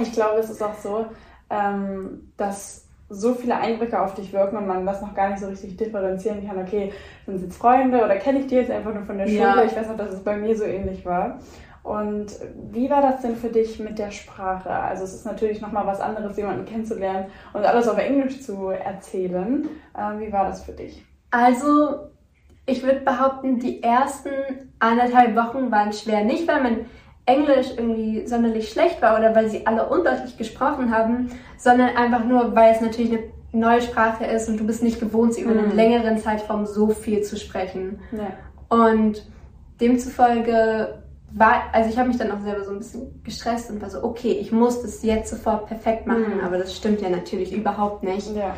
Ich 0.00 0.12
glaube, 0.12 0.40
es 0.40 0.48
ist 0.48 0.62
auch 0.62 0.78
so, 0.78 1.04
ähm, 1.50 2.32
dass 2.38 2.88
so 3.10 3.34
viele 3.34 3.56
Eindrücke 3.56 4.00
auf 4.00 4.14
dich 4.14 4.32
wirken 4.32 4.56
und 4.56 4.66
man 4.66 4.86
das 4.86 5.02
noch 5.02 5.14
gar 5.14 5.28
nicht 5.28 5.40
so 5.40 5.48
richtig 5.48 5.76
differenzieren 5.76 6.46
kann. 6.46 6.58
Okay, 6.58 6.94
sind 7.26 7.36
es 7.36 7.42
jetzt 7.42 7.58
Freunde 7.58 8.02
oder 8.02 8.16
kenne 8.16 8.40
ich 8.40 8.46
die 8.46 8.54
jetzt 8.54 8.70
einfach 8.70 8.94
nur 8.94 9.04
von 9.04 9.18
der 9.18 9.26
Schule? 9.26 9.38
Ja. 9.38 9.62
Ich 9.64 9.76
weiß 9.76 9.88
noch, 9.88 9.98
dass 9.98 10.14
es 10.14 10.24
bei 10.24 10.36
mir 10.38 10.56
so 10.56 10.64
ähnlich 10.64 11.04
war. 11.04 11.40
Und 11.82 12.28
wie 12.70 12.88
war 12.88 13.02
das 13.02 13.22
denn 13.22 13.36
für 13.36 13.48
dich 13.48 13.80
mit 13.80 13.98
der 13.98 14.12
Sprache? 14.12 14.70
Also 14.70 15.04
es 15.04 15.14
ist 15.14 15.26
natürlich 15.26 15.60
nochmal 15.60 15.86
was 15.86 16.00
anderes, 16.00 16.36
jemanden 16.36 16.64
kennenzulernen 16.64 17.26
und 17.52 17.64
alles 17.64 17.88
auf 17.88 17.98
Englisch 17.98 18.40
zu 18.40 18.68
erzählen. 18.68 19.68
Ähm, 19.98 20.20
wie 20.20 20.32
war 20.32 20.44
das 20.44 20.62
für 20.62 20.72
dich? 20.72 21.04
Also 21.30 22.10
ich 22.66 22.82
würde 22.84 23.00
behaupten, 23.00 23.58
die 23.58 23.82
ersten 23.82 24.30
anderthalb 24.78 25.34
Wochen 25.34 25.70
waren 25.72 25.92
schwer. 25.92 26.24
Nicht, 26.24 26.46
weil 26.46 26.62
mein 26.62 26.86
Englisch 27.26 27.68
irgendwie 27.76 28.26
sonderlich 28.26 28.70
schlecht 28.70 29.02
war 29.02 29.18
oder 29.18 29.34
weil 29.34 29.48
sie 29.48 29.66
alle 29.66 29.88
undeutlich 29.88 30.36
gesprochen 30.36 30.96
haben, 30.96 31.30
sondern 31.56 31.96
einfach 31.96 32.24
nur, 32.24 32.54
weil 32.54 32.72
es 32.72 32.80
natürlich 32.80 33.12
eine 33.12 33.22
neue 33.52 33.82
Sprache 33.82 34.24
ist 34.24 34.48
und 34.48 34.58
du 34.58 34.66
bist 34.66 34.82
nicht 34.82 35.00
gewohnt, 35.00 35.34
sie 35.34 35.42
über 35.42 35.52
einen 35.52 35.70
mhm. 35.70 35.76
längeren 35.76 36.18
Zeitraum 36.18 36.66
so 36.66 36.88
viel 36.88 37.22
zu 37.22 37.36
sprechen. 37.36 38.00
Ja. 38.12 38.76
Und 38.76 39.26
demzufolge 39.80 41.01
war, 41.34 41.62
also 41.72 41.88
ich 41.90 41.98
habe 41.98 42.08
mich 42.08 42.18
dann 42.18 42.30
auch 42.30 42.40
selber 42.40 42.64
so 42.64 42.70
ein 42.72 42.78
bisschen 42.78 43.22
gestresst 43.24 43.70
und 43.70 43.80
war 43.80 43.90
so, 43.90 44.02
okay, 44.04 44.32
ich 44.32 44.52
muss 44.52 44.82
das 44.82 45.02
jetzt 45.02 45.30
sofort 45.30 45.66
perfekt 45.66 46.06
machen, 46.06 46.38
Mhm. 46.38 46.44
aber 46.44 46.58
das 46.58 46.76
stimmt 46.76 47.00
ja 47.00 47.08
natürlich 47.08 47.52
überhaupt 47.52 48.02
nicht. 48.02 48.34
Ja. 48.34 48.54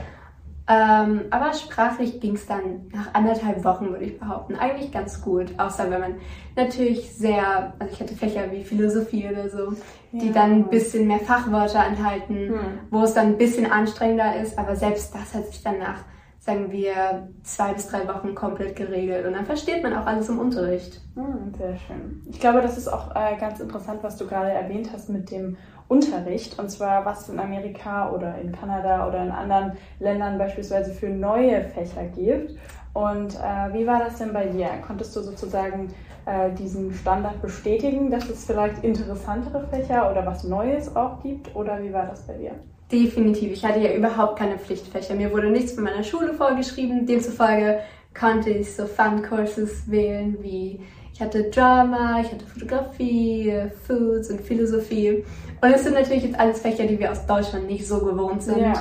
Ähm, 0.67 1.25
aber 1.31 1.53
sprachlich 1.53 2.21
ging 2.21 2.37
es 2.37 2.47
dann 2.47 2.87
nach 2.91 3.13
anderthalb 3.13 3.63
Wochen, 3.65 3.91
würde 3.91 4.07
ich 4.07 4.19
behaupten, 4.19 4.55
eigentlich 4.57 4.91
ganz 4.93 5.21
gut. 5.21 5.49
Außer 5.59 5.91
wenn 5.91 6.01
man 6.01 6.15
natürlich 6.57 7.15
sehr, 7.15 7.75
also 7.79 7.93
ich 7.93 8.01
hatte 8.01 8.15
Fächer 8.15 8.51
wie 8.51 8.65
Philosophie 8.65 9.29
oder 9.31 9.51
so, 9.51 9.75
die 10.13 10.29
Ja. 10.29 10.33
dann 10.33 10.53
ein 10.53 10.69
bisschen 10.71 11.07
mehr 11.07 11.19
Fachwörter 11.21 11.85
enthalten, 11.85 12.49
Hm. 12.49 12.59
wo 12.91 13.03
es 13.03 13.13
dann 13.13 13.27
ein 13.27 13.37
bisschen 13.39 13.71
anstrengender 13.71 14.41
ist. 14.41 14.59
Aber 14.59 14.75
selbst 14.75 15.15
das 15.15 15.35
hat 15.35 15.47
sich 15.49 15.63
dann 15.63 15.79
nach, 15.81 15.99
sagen 16.45 16.71
wir, 16.71 17.29
zwei 17.43 17.73
bis 17.73 17.89
drei 17.89 18.07
Wochen 18.07 18.35
komplett 18.35 18.77
geregelt. 18.77 19.25
Und 19.25 19.33
dann 19.33 19.47
versteht 19.47 19.83
man 19.83 19.95
auch 19.95 20.05
alles 20.05 20.29
im 20.29 20.39
Unterricht. 20.39 21.01
Hm, 21.15 21.55
sehr 21.57 21.75
schön. 21.79 22.23
Ich 22.31 22.39
glaube, 22.39 22.61
das 22.61 22.77
ist 22.77 22.87
auch 22.87 23.17
äh, 23.17 23.39
ganz 23.41 23.61
interessant, 23.61 24.01
was 24.03 24.19
du 24.19 24.27
gerade 24.27 24.51
erwähnt 24.51 24.91
hast 24.93 25.09
mit 25.09 25.31
dem 25.31 25.57
Unterricht. 25.89 26.59
Und 26.59 26.71
zwar, 26.71 27.07
was 27.07 27.31
in 27.31 27.39
Amerika 27.39 28.11
oder 28.11 28.39
in 28.39 28.53
Kanada 28.53 29.09
oder 29.09 29.23
in 29.23 29.31
anderen 29.31 29.73
Ländern 30.01 30.37
beispielsweise 30.37 30.93
für 30.93 31.09
neue 31.09 31.65
Fächer 31.65 32.05
gibt. 32.15 32.59
Und 32.93 33.37
äh, 33.37 33.73
wie 33.73 33.87
war 33.87 34.01
das 34.01 34.19
denn 34.19 34.35
bei 34.35 34.45
dir? 34.45 34.69
Konntest 34.87 35.17
du 35.17 35.23
sozusagen 35.23 35.95
äh, 36.27 36.51
diesen 36.51 36.93
Standard 36.93 37.41
bestätigen, 37.41 38.11
dass 38.11 38.29
es 38.29 38.45
vielleicht 38.45 38.85
interessantere 38.85 39.67
Fächer 39.69 40.11
oder 40.11 40.27
was 40.27 40.45
Neues 40.45 40.95
auch 40.95 41.23
gibt? 41.23 41.57
Oder 41.57 41.83
wie 41.83 41.93
war 41.93 42.05
das 42.05 42.27
bei 42.27 42.35
dir? 42.35 42.53
Definitiv. 42.93 43.53
Ich 43.53 43.65
hatte 43.65 43.81
ja 43.81 43.93
überhaupt 43.95 44.39
keine 44.39 44.59
Pflichtfächer. 44.59 45.15
Mir 45.15 45.33
wurde 45.33 45.51
nichts 45.51 45.73
von 45.73 45.85
meiner 45.85 46.03
Schule 46.05 46.35
vorgeschrieben. 46.35 47.07
Demzufolge 47.07 47.81
konnte 48.19 48.51
ich 48.51 48.75
so 48.75 48.87
Fun-Courses 48.87 49.91
wählen 49.91 50.37
wie 50.41 50.81
ich 51.15 51.21
hatte 51.21 51.45
Drama, 51.45 52.21
ich 52.21 52.33
hatte 52.33 52.45
Fotografie, 52.45 53.55
Foods 53.87 54.31
und 54.31 54.41
Philosophie. 54.41 55.25
Und 55.61 55.71
es 55.73 55.85
sind 55.85 55.95
natürlich 55.95 56.25
jetzt 56.25 56.39
alles 56.41 56.61
Fächer, 56.61 56.89
die 56.89 56.99
wir 56.99 57.13
aus 57.13 57.25
Deutschland 57.25 57.69
nicht 57.69 57.87
so 57.87 58.01
gewohnt 58.05 58.43
sind, 58.43 58.59
Ja. 58.59 58.73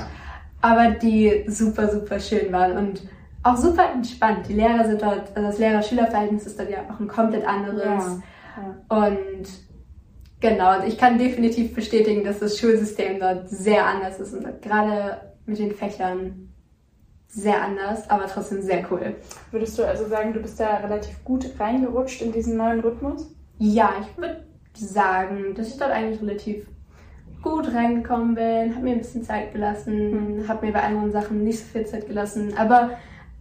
aber 0.60 0.90
die 0.90 1.44
super, 1.46 1.88
super 1.88 2.18
schön 2.18 2.52
waren 2.52 2.76
und 2.76 3.02
auch 3.44 3.56
super 3.56 3.84
entspannt. 3.94 4.48
Die 4.48 4.54
Lehrer 4.54 4.84
sind 4.84 5.00
dort, 5.00 5.28
also 5.36 5.48
das 5.48 5.58
Lehrer-Schüler-Verhältnis 5.58 6.46
ist 6.46 6.58
dort 6.58 6.70
ja 6.70 6.78
auch 6.92 6.98
ein 6.98 7.06
komplett 7.06 7.46
anderes. 7.46 8.18
Ja. 8.88 8.96
Und 8.96 9.46
genau, 10.44 10.68
also 10.68 10.86
ich 10.86 10.98
kann 10.98 11.16
definitiv 11.16 11.74
bestätigen, 11.74 12.22
dass 12.22 12.38
das 12.38 12.58
Schulsystem 12.58 13.18
dort 13.18 13.48
sehr 13.48 13.86
anders 13.86 14.20
ist 14.20 14.34
und 14.34 14.60
gerade 14.60 15.32
mit 15.46 15.58
den 15.58 15.72
Fächern 15.72 16.50
sehr 17.26 17.62
anders, 17.62 18.08
aber 18.10 18.26
trotzdem 18.26 18.60
sehr 18.60 18.84
cool. 18.90 19.16
Würdest 19.50 19.78
du 19.78 19.84
also 19.84 20.06
sagen, 20.06 20.34
du 20.34 20.40
bist 20.40 20.60
da 20.60 20.76
relativ 20.76 21.24
gut 21.24 21.46
reingerutscht 21.58 22.20
in 22.20 22.30
diesen 22.30 22.58
neuen 22.58 22.80
Rhythmus? 22.80 23.34
Ja, 23.58 23.94
ich 24.02 24.18
würde 24.18 24.44
sagen, 24.74 25.54
dass 25.54 25.68
ich 25.68 25.78
dort 25.78 25.90
eigentlich 25.90 26.20
relativ 26.20 26.66
gut 27.42 27.72
reingekommen 27.72 28.34
bin, 28.34 28.74
habe 28.74 28.84
mir 28.84 28.92
ein 28.92 28.98
bisschen 28.98 29.22
Zeit 29.22 29.52
gelassen, 29.52 30.44
habe 30.46 30.66
mir 30.66 30.72
bei 30.72 30.82
anderen 30.82 31.10
Sachen 31.10 31.42
nicht 31.42 31.58
so 31.58 31.64
viel 31.64 31.86
Zeit 31.86 32.06
gelassen, 32.06 32.54
aber 32.56 32.90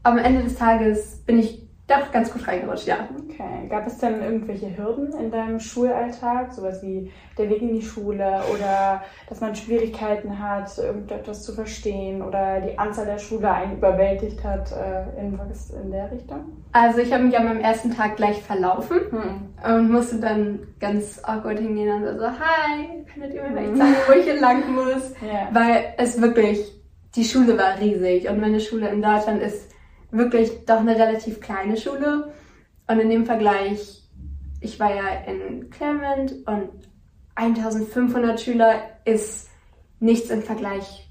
am 0.03 0.17
Ende 0.17 0.43
des 0.43 0.55
Tages 0.55 1.17
bin 1.25 1.39
ich 1.39 1.62
doch 1.87 2.11
ganz 2.13 2.31
gut 2.31 2.47
reingerutscht, 2.47 2.87
ja. 2.87 3.09
Okay. 3.25 3.67
Gab 3.69 3.85
es 3.85 3.97
denn 3.97 4.21
irgendwelche 4.21 4.77
Hürden 4.77 5.13
in 5.19 5.31
deinem 5.31 5.59
Schulalltag? 5.59 6.53
Sowas 6.53 6.81
wie 6.81 7.11
der 7.37 7.49
Weg 7.49 7.61
in 7.61 7.73
die 7.73 7.81
Schule 7.81 8.41
oder 8.53 9.03
dass 9.27 9.41
man 9.41 9.53
Schwierigkeiten 9.53 10.39
hat, 10.39 10.77
irgendetwas 10.77 11.43
zu 11.43 11.53
verstehen 11.53 12.21
oder 12.21 12.61
die 12.61 12.77
Anzahl 12.77 13.05
der 13.05 13.17
Schüler 13.17 13.53
einen 13.55 13.77
überwältigt 13.77 14.43
hat, 14.45 14.71
äh, 14.71 15.21
irgendwas 15.21 15.71
in 15.71 15.91
der 15.91 16.09
Richtung? 16.09 16.63
Also 16.71 16.99
ich 16.99 17.11
habe 17.11 17.23
mich 17.23 17.37
an 17.37 17.45
meinem 17.45 17.59
ersten 17.59 17.93
Tag 17.93 18.15
gleich 18.15 18.41
verlaufen. 18.41 18.99
Hm. 19.09 19.75
und 19.75 19.91
musste 19.91 20.19
dann 20.19 20.59
ganz 20.79 21.19
awkward 21.23 21.59
hingehen 21.59 21.91
und 21.91 22.17
so, 22.17 22.25
hi, 22.25 23.03
könntet 23.13 23.33
ihr 23.33 23.43
mir 23.43 23.49
vielleicht 23.49 23.77
sagen, 23.77 23.95
wo 24.07 24.13
ich 24.13 24.23
hier 24.23 24.39
lang 24.39 24.73
muss? 24.73 25.13
Ja. 25.21 25.49
Weil 25.51 25.93
es 25.97 26.21
wirklich, 26.21 26.81
die 27.15 27.25
Schule 27.25 27.57
war 27.57 27.79
riesig 27.79 28.29
und 28.29 28.39
meine 28.39 28.59
Schule 28.59 28.87
in 28.89 29.01
Deutschland 29.01 29.41
ist 29.41 29.72
wirklich 30.13 30.65
doch 30.65 30.79
eine 30.79 30.95
relativ 30.95 31.41
kleine 31.41 31.75
Schule. 31.77 32.31
Und 32.87 32.99
in 32.99 33.09
dem 33.09 33.25
Vergleich, 33.25 34.03
ich 34.61 34.79
war 34.79 34.95
ja 34.95 35.03
in 35.27 35.69
Claremont 35.69 36.35
und 36.45 36.69
1500 37.35 38.39
Schüler 38.39 38.75
ist 39.05 39.49
nichts 39.99 40.29
im 40.29 40.43
Vergleich, 40.43 41.09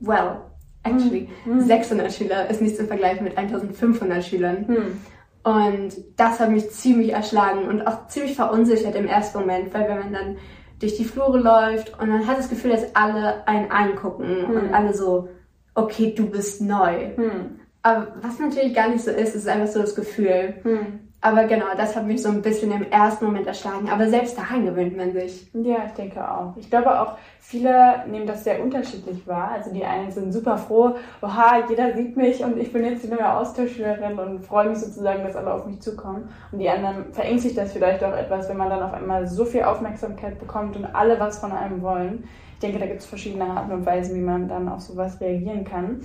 well, 0.00 0.40
actually, 0.82 1.28
600 1.58 2.12
Schüler 2.12 2.50
ist 2.50 2.60
nichts 2.60 2.78
im 2.78 2.86
Vergleich 2.86 3.20
mit 3.20 3.36
1500 3.36 4.22
Schülern. 4.22 4.68
Hm. 4.68 5.00
Und 5.44 5.94
das 6.16 6.40
hat 6.40 6.50
mich 6.50 6.70
ziemlich 6.70 7.12
erschlagen 7.12 7.68
und 7.68 7.86
auch 7.86 8.08
ziemlich 8.08 8.34
verunsichert 8.34 8.94
im 8.94 9.06
ersten 9.06 9.38
Moment, 9.40 9.74
weil 9.74 9.88
wenn 9.88 9.98
man 9.98 10.12
dann 10.12 10.36
durch 10.80 10.96
die 10.96 11.04
Flure 11.04 11.38
läuft 11.38 11.98
und 12.00 12.08
man 12.08 12.26
hat 12.26 12.38
das 12.38 12.48
Gefühl, 12.48 12.72
dass 12.72 12.94
alle 12.94 13.46
einen 13.46 13.70
angucken 13.70 14.44
und 14.44 14.74
alle 14.74 14.94
so, 14.94 15.28
okay, 15.74 16.14
du 16.14 16.28
bist 16.30 16.60
neu. 16.60 17.14
Hm. 17.16 17.60
Aber 17.84 18.08
was 18.22 18.38
natürlich 18.38 18.74
gar 18.74 18.88
nicht 18.88 19.04
so 19.04 19.10
ist, 19.10 19.34
ist 19.34 19.46
einfach 19.46 19.66
so 19.66 19.80
das 19.80 19.94
Gefühl. 19.94 20.54
Hm. 20.62 21.00
Aber 21.20 21.44
genau, 21.44 21.66
das 21.76 21.94
hat 21.94 22.06
mich 22.06 22.22
so 22.22 22.30
ein 22.30 22.40
bisschen 22.40 22.72
im 22.72 22.90
ersten 22.90 23.26
Moment 23.26 23.46
erschlagen. 23.46 23.90
Aber 23.90 24.08
selbst 24.08 24.38
daran 24.38 24.64
gewöhnt 24.64 24.96
man 24.96 25.12
sich. 25.12 25.50
Ja, 25.52 25.84
ich 25.86 25.92
denke 25.92 26.26
auch. 26.26 26.56
Ich 26.56 26.70
glaube 26.70 26.98
auch, 26.98 27.18
viele 27.40 28.06
nehmen 28.10 28.26
das 28.26 28.44
sehr 28.44 28.62
unterschiedlich 28.62 29.26
wahr. 29.26 29.50
Also 29.52 29.70
die 29.70 29.84
einen 29.84 30.10
sind 30.10 30.32
super 30.32 30.56
froh, 30.56 30.96
oha, 31.20 31.66
jeder 31.68 31.94
sieht 31.94 32.16
mich 32.16 32.42
und 32.42 32.56
ich 32.58 32.72
bin 32.72 32.84
jetzt 32.84 33.04
die 33.04 33.08
neue 33.08 33.30
Austauschschülerin 33.30 34.18
und 34.18 34.44
freue 34.46 34.70
mich 34.70 34.78
sozusagen, 34.78 35.22
dass 35.22 35.36
alle 35.36 35.52
auf 35.52 35.66
mich 35.66 35.80
zukommen. 35.80 36.30
Und 36.52 36.58
die 36.58 36.68
anderen 36.70 37.12
verängstigt 37.12 37.58
das 37.58 37.72
vielleicht 37.72 38.02
auch 38.02 38.16
etwas, 38.16 38.48
wenn 38.48 38.56
man 38.56 38.70
dann 38.70 38.82
auf 38.82 38.94
einmal 38.94 39.26
so 39.26 39.44
viel 39.44 39.62
Aufmerksamkeit 39.62 40.38
bekommt 40.38 40.76
und 40.76 40.86
alle 40.86 41.20
was 41.20 41.38
von 41.38 41.52
einem 41.52 41.82
wollen. 41.82 42.24
Ich 42.54 42.60
denke, 42.60 42.78
da 42.78 42.86
gibt 42.86 43.00
es 43.00 43.06
verschiedene 43.06 43.44
Arten 43.44 43.72
und 43.72 43.84
Weisen, 43.84 44.14
wie 44.14 44.24
man 44.24 44.48
dann 44.48 44.70
auf 44.70 44.80
sowas 44.80 45.20
reagieren 45.20 45.64
kann. 45.64 46.00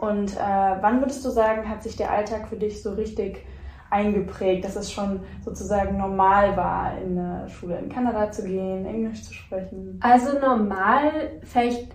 Und 0.00 0.36
äh, 0.36 0.38
wann 0.80 1.00
würdest 1.00 1.24
du 1.24 1.30
sagen, 1.30 1.68
hat 1.68 1.82
sich 1.82 1.96
der 1.96 2.10
Alltag 2.10 2.48
für 2.48 2.56
dich 2.56 2.82
so 2.82 2.92
richtig 2.94 3.44
eingeprägt, 3.90 4.64
dass 4.64 4.76
es 4.76 4.90
schon 4.92 5.20
sozusagen 5.44 5.98
normal 5.98 6.56
war, 6.56 6.92
in 6.98 7.18
eine 7.18 7.48
Schule 7.48 7.76
in 7.78 7.88
Kanada 7.88 8.30
zu 8.30 8.44
gehen, 8.44 8.86
Englisch 8.86 9.24
zu 9.24 9.34
sprechen? 9.34 10.00
Also 10.02 10.38
normal 10.38 11.10
vielleicht 11.42 11.92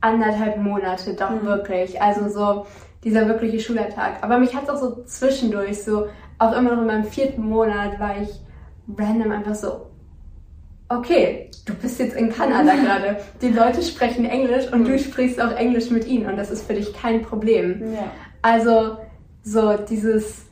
anderthalb 0.00 0.56
Monate, 0.58 1.14
doch 1.14 1.30
Mhm. 1.30 1.44
wirklich. 1.44 2.00
Also 2.00 2.28
so 2.28 2.66
dieser 3.04 3.28
wirkliche 3.28 3.60
Schulalltag. 3.60 4.22
Aber 4.22 4.38
mich 4.38 4.54
hat 4.54 4.64
es 4.64 4.70
auch 4.70 4.76
so 4.76 5.02
zwischendurch, 5.04 5.82
so 5.82 6.06
auch 6.38 6.52
immer 6.56 6.72
noch 6.72 6.80
in 6.82 6.86
meinem 6.86 7.04
vierten 7.04 7.42
Monat 7.42 7.98
war 8.00 8.20
ich 8.20 8.40
random 8.96 9.32
einfach 9.32 9.54
so, 9.54 9.89
okay, 10.90 11.50
du 11.64 11.74
bist 11.74 11.98
jetzt 11.98 12.16
in 12.16 12.30
Kanada 12.30 12.74
gerade. 12.84 13.16
Die 13.40 13.48
Leute 13.48 13.82
sprechen 13.82 14.26
Englisch 14.26 14.70
und 14.72 14.86
du 14.86 14.98
sprichst 14.98 15.40
auch 15.40 15.52
Englisch 15.52 15.90
mit 15.90 16.06
ihnen 16.06 16.26
und 16.26 16.36
das 16.36 16.50
ist 16.50 16.66
für 16.66 16.74
dich 16.74 16.92
kein 16.92 17.22
Problem. 17.22 17.94
Ja. 17.94 18.10
Also 18.42 18.98
so 19.42 19.76
dieses 19.76 20.46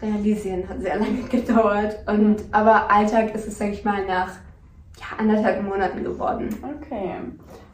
Realisieren 0.00 0.68
hat 0.68 0.80
sehr 0.80 0.96
lange 1.00 1.22
gedauert. 1.30 1.98
Und 2.06 2.44
aber 2.52 2.90
Alltag 2.90 3.34
ist 3.34 3.48
es, 3.48 3.58
sag 3.58 3.72
ich 3.72 3.84
mal, 3.84 4.06
nach 4.06 4.32
ja, 4.98 5.18
anderthalb 5.18 5.62
Monaten 5.62 6.04
geworden. 6.04 6.48
Okay. 6.62 7.14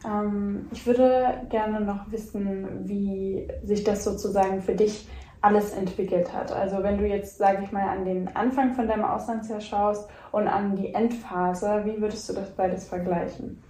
Ähm, 0.05 0.67
ich 0.71 0.85
würde 0.85 1.41
gerne 1.49 1.81
noch 1.81 2.11
wissen, 2.11 2.67
wie 2.83 3.47
sich 3.63 3.83
das 3.83 4.03
sozusagen 4.03 4.61
für 4.61 4.73
dich 4.73 5.07
alles 5.43 5.73
entwickelt 5.73 6.33
hat. 6.33 6.53
Also 6.53 6.81
wenn 6.83 6.97
du 6.97 7.05
jetzt, 7.05 7.37
sage 7.37 7.59
ich 7.63 7.71
mal, 7.73 7.87
an 7.89 8.05
den 8.05 8.33
Anfang 8.33 8.73
von 8.73 8.87
deinem 8.87 9.03
Auslandsjahr 9.03 9.59
schaust 9.59 10.09
und 10.31 10.47
an 10.47 10.77
die 10.77 10.93
Endphase, 10.93 11.81
wie 11.83 12.01
würdest 12.01 12.29
du 12.29 12.33
das 12.33 12.49
beides 12.51 12.87
vergleichen? 12.87 13.61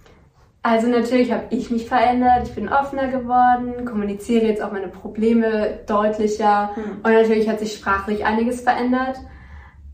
Also 0.62 0.86
natürlich 0.86 1.32
habe 1.32 1.46
ich 1.50 1.70
mich 1.72 1.86
verändert, 1.88 2.44
ich 2.44 2.54
bin 2.54 2.68
offener 2.68 3.08
geworden, 3.08 3.84
kommuniziere 3.84 4.46
jetzt 4.46 4.62
auch 4.62 4.70
meine 4.72 4.86
Probleme 4.88 5.80
deutlicher 5.86 6.74
Hm. 6.76 6.82
und 7.02 7.12
natürlich 7.12 7.48
hat 7.48 7.58
sich 7.58 7.74
sprachlich 7.74 8.24
einiges 8.24 8.60
verändert. 8.60 9.18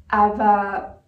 Aber 0.08 1.00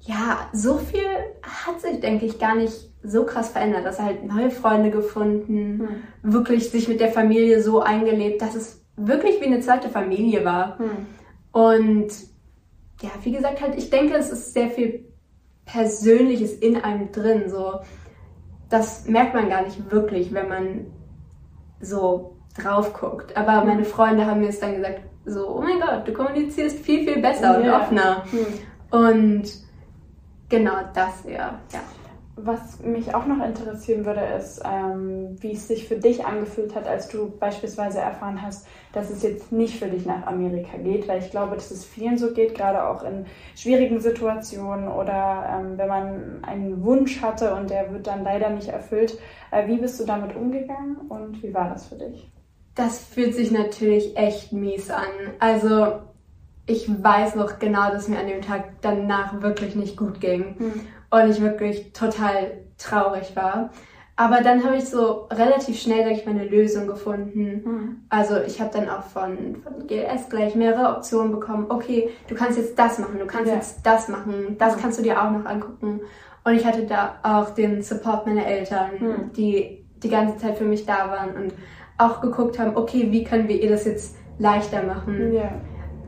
ja, 0.00 0.48
so 0.52 0.78
viel 0.78 1.02
hat 1.42 1.80
sich, 1.82 2.00
denke 2.00 2.24
ich, 2.24 2.38
gar 2.38 2.54
nicht 2.54 2.72
so 3.02 3.24
krass 3.26 3.50
verändert. 3.50 3.84
Dass 3.84 4.00
halt 4.00 4.24
neue 4.24 4.50
Freunde 4.50 4.90
gefunden, 4.90 5.80
Hm. 6.22 6.32
wirklich 6.32 6.70
sich 6.70 6.88
mit 6.88 6.98
der 7.00 7.12
Familie 7.12 7.62
so 7.62 7.82
eingelebt, 7.82 8.40
dass 8.40 8.54
es 8.54 8.83
wirklich 8.96 9.40
wie 9.40 9.46
eine 9.46 9.60
zweite 9.60 9.88
Familie 9.88 10.44
war. 10.44 10.78
Hm. 10.78 11.06
Und 11.52 12.08
ja, 13.00 13.10
wie 13.22 13.32
gesagt, 13.32 13.60
halt, 13.60 13.76
ich 13.76 13.90
denke, 13.90 14.14
es 14.14 14.30
ist 14.30 14.52
sehr 14.52 14.70
viel 14.70 15.04
Persönliches 15.64 16.52
in 16.54 16.76
einem 16.82 17.10
drin. 17.12 17.48
So, 17.48 17.80
das 18.70 19.06
merkt 19.06 19.34
man 19.34 19.48
gar 19.48 19.62
nicht 19.62 19.90
wirklich, 19.90 20.32
wenn 20.32 20.48
man 20.48 20.86
so 21.80 22.36
drauf 22.60 22.92
guckt. 22.92 23.36
Aber 23.36 23.64
meine 23.64 23.84
Freunde 23.84 24.26
haben 24.26 24.40
mir 24.40 24.48
es 24.48 24.60
dann 24.60 24.76
gesagt, 24.76 25.00
so, 25.24 25.56
oh 25.56 25.62
mein 25.62 25.80
Gott, 25.80 26.06
du 26.06 26.12
kommunizierst 26.12 26.78
viel, 26.80 27.04
viel 27.04 27.20
besser 27.20 27.56
und 27.58 27.64
Ja. 27.64 27.80
offener. 27.80 28.24
Hm. 28.30 28.46
Und 29.00 29.44
genau 30.48 30.76
das, 30.94 31.24
ja. 31.24 31.58
ja. 31.72 31.80
Was 32.36 32.80
mich 32.80 33.14
auch 33.14 33.26
noch 33.26 33.44
interessieren 33.44 34.04
würde, 34.04 34.20
ist, 34.20 34.60
ähm, 34.64 35.36
wie 35.40 35.52
es 35.52 35.68
sich 35.68 35.86
für 35.86 35.96
dich 35.96 36.24
angefühlt 36.24 36.74
hat, 36.74 36.88
als 36.88 37.08
du 37.08 37.30
beispielsweise 37.38 38.00
erfahren 38.00 38.42
hast, 38.42 38.66
dass 38.92 39.10
es 39.10 39.22
jetzt 39.22 39.52
nicht 39.52 39.78
für 39.78 39.86
dich 39.86 40.04
nach 40.04 40.26
Amerika 40.26 40.76
geht, 40.78 41.06
weil 41.06 41.20
ich 41.20 41.30
glaube, 41.30 41.54
dass 41.54 41.70
es 41.70 41.84
vielen 41.84 42.18
so 42.18 42.32
geht, 42.32 42.56
gerade 42.56 42.88
auch 42.88 43.04
in 43.04 43.26
schwierigen 43.54 44.00
Situationen 44.00 44.88
oder 44.88 45.48
ähm, 45.48 45.78
wenn 45.78 45.88
man 45.88 46.44
einen 46.44 46.82
Wunsch 46.82 47.22
hatte 47.22 47.54
und 47.54 47.70
der 47.70 47.92
wird 47.92 48.08
dann 48.08 48.24
leider 48.24 48.50
nicht 48.50 48.68
erfüllt. 48.68 49.16
Äh, 49.52 49.68
wie 49.68 49.76
bist 49.76 50.00
du 50.00 50.04
damit 50.04 50.34
umgegangen 50.34 50.96
und 51.08 51.40
wie 51.40 51.54
war 51.54 51.68
das 51.68 51.86
für 51.86 51.96
dich? 51.96 52.28
Das 52.74 52.98
fühlt 52.98 53.34
sich 53.34 53.52
natürlich 53.52 54.16
echt 54.16 54.52
mies 54.52 54.90
an. 54.90 55.04
Also 55.38 56.00
ich 56.66 56.88
weiß 56.88 57.36
noch 57.36 57.60
genau, 57.60 57.90
dass 57.90 58.08
mir 58.08 58.18
an 58.18 58.26
dem 58.26 58.42
Tag 58.42 58.64
danach 58.80 59.40
wirklich 59.40 59.76
nicht 59.76 59.96
gut 59.96 60.20
ging. 60.20 60.56
Hm 60.58 60.80
und 61.22 61.30
ich 61.30 61.40
wirklich 61.40 61.92
total 61.92 62.58
traurig 62.78 63.36
war. 63.36 63.70
Aber 64.16 64.42
dann 64.42 64.64
habe 64.64 64.76
ich 64.76 64.84
so 64.84 65.26
relativ 65.32 65.80
schnell, 65.80 66.04
sag 66.04 66.12
ich 66.12 66.24
mal, 66.24 66.32
eine 66.32 66.44
Lösung 66.44 66.86
gefunden. 66.86 67.62
Mhm. 67.64 67.96
Also 68.08 68.36
ich 68.46 68.60
habe 68.60 68.70
dann 68.72 68.88
auch 68.88 69.02
von, 69.02 69.56
von 69.56 69.86
GLS 69.88 70.28
gleich 70.28 70.54
mehrere 70.54 70.96
Optionen 70.96 71.32
bekommen. 71.32 71.66
Okay, 71.68 72.10
du 72.28 72.34
kannst 72.36 72.56
jetzt 72.56 72.78
das 72.78 72.98
machen, 72.98 73.18
du 73.18 73.26
kannst 73.26 73.48
ja. 73.48 73.56
jetzt 73.56 73.84
das 73.84 74.08
machen, 74.08 74.56
das 74.58 74.76
mhm. 74.76 74.80
kannst 74.80 74.98
du 75.00 75.02
dir 75.02 75.20
auch 75.20 75.30
noch 75.32 75.44
angucken. 75.44 76.00
Und 76.44 76.54
ich 76.54 76.64
hatte 76.64 76.84
da 76.84 77.16
auch 77.22 77.50
den 77.54 77.82
Support 77.82 78.26
meiner 78.26 78.46
Eltern, 78.46 78.90
mhm. 79.00 79.32
die 79.32 79.84
die 79.96 80.10
ganze 80.10 80.36
Zeit 80.38 80.58
für 80.58 80.64
mich 80.64 80.84
da 80.86 81.10
waren 81.10 81.34
und 81.34 81.54
auch 81.98 82.20
geguckt 82.20 82.58
haben, 82.58 82.76
okay, 82.76 83.08
wie 83.10 83.24
können 83.24 83.48
wir 83.48 83.60
ihr 83.60 83.70
das 83.70 83.84
jetzt 83.84 84.16
leichter 84.38 84.82
machen. 84.82 85.32
Ja. 85.32 85.50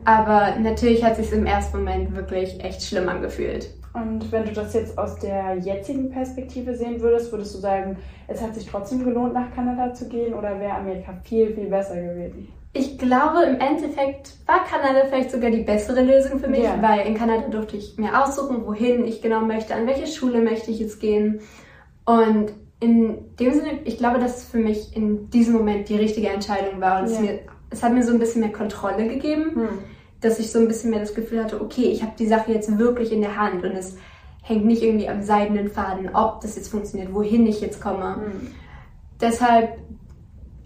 Aber 0.05 0.57
natürlich 0.59 1.03
hat 1.03 1.17
sich 1.17 1.31
im 1.33 1.45
ersten 1.45 1.79
Moment 1.79 2.15
wirklich 2.15 2.63
echt 2.63 2.83
schlimm 2.83 3.09
angefühlt. 3.09 3.69
Und 3.93 4.31
wenn 4.31 4.45
du 4.45 4.51
das 4.51 4.73
jetzt 4.73 4.97
aus 4.97 5.17
der 5.19 5.55
jetzigen 5.57 6.09
Perspektive 6.09 6.75
sehen 6.75 7.01
würdest, 7.01 7.31
würdest 7.31 7.55
du 7.55 7.59
sagen, 7.59 7.97
es 8.27 8.41
hat 8.41 8.53
sich 8.53 8.67
trotzdem 8.67 9.03
gelohnt, 9.03 9.33
nach 9.33 9.53
Kanada 9.53 9.93
zu 9.93 10.07
gehen 10.07 10.33
oder 10.33 10.59
wäre 10.59 10.75
Amerika 10.75 11.13
viel, 11.23 11.53
viel 11.53 11.67
besser 11.67 11.95
gewesen? 11.95 12.47
Ich 12.73 12.99
glaube, 12.99 13.43
im 13.43 13.59
Endeffekt 13.59 14.35
war 14.45 14.63
Kanada 14.65 15.07
vielleicht 15.07 15.31
sogar 15.31 15.49
die 15.49 15.63
bessere 15.63 16.03
Lösung 16.03 16.39
für 16.39 16.47
mich, 16.47 16.63
ja. 16.63 16.79
weil 16.81 17.07
in 17.07 17.15
Kanada 17.15 17.47
durfte 17.47 17.77
ich 17.77 17.97
mir 17.97 18.21
aussuchen, 18.21 18.67
wohin 18.67 19.05
ich 19.05 19.21
genau 19.21 19.41
möchte, 19.41 19.73
an 19.73 19.87
welche 19.87 20.05
Schule 20.05 20.41
möchte 20.41 20.69
ich 20.69 20.79
jetzt 20.79 20.99
gehen. 20.99 21.39
Und 22.05 22.51
in 22.79 23.17
dem 23.39 23.53
Sinne, 23.53 23.79
ich 23.85 23.97
glaube, 23.97 24.19
dass 24.19 24.37
es 24.37 24.45
für 24.45 24.59
mich 24.59 24.95
in 24.95 25.31
diesem 25.31 25.55
Moment 25.55 25.89
die 25.89 25.95
richtige 25.95 26.29
Entscheidung 26.29 26.79
war. 26.79 27.01
Und 27.01 27.09
ja. 27.09 27.15
es, 27.15 27.19
mir, 27.19 27.39
es, 27.71 27.81
hat 27.81 27.93
mir 27.93 28.03
so 28.03 28.13
ein 28.13 28.19
bisschen 28.19 28.41
mehr 28.41 28.51
Kontrolle 28.51 29.07
gegeben. 29.07 29.55
Hm 29.55 29.79
dass 30.21 30.39
ich 30.39 30.51
so 30.51 30.59
ein 30.59 30.67
bisschen 30.67 30.89
mehr 30.89 30.99
das 30.99 31.13
Gefühl 31.13 31.43
hatte, 31.43 31.61
okay, 31.61 31.85
ich 31.91 32.01
habe 32.01 32.13
die 32.17 32.27
Sache 32.27 32.51
jetzt 32.51 32.77
wirklich 32.77 33.11
in 33.11 33.21
der 33.21 33.37
Hand 33.37 33.63
und 33.63 33.71
es 33.71 33.97
hängt 34.41 34.65
nicht 34.65 34.81
irgendwie 34.81 35.09
am 35.09 35.21
seidenen 35.21 35.69
Faden, 35.69 36.15
ob 36.15 36.41
das 36.41 36.55
jetzt 36.55 36.69
funktioniert, 36.69 37.13
wohin 37.13 37.45
ich 37.45 37.61
jetzt 37.61 37.81
komme. 37.81 38.17
Mhm. 38.17 38.51
Deshalb 39.19 39.77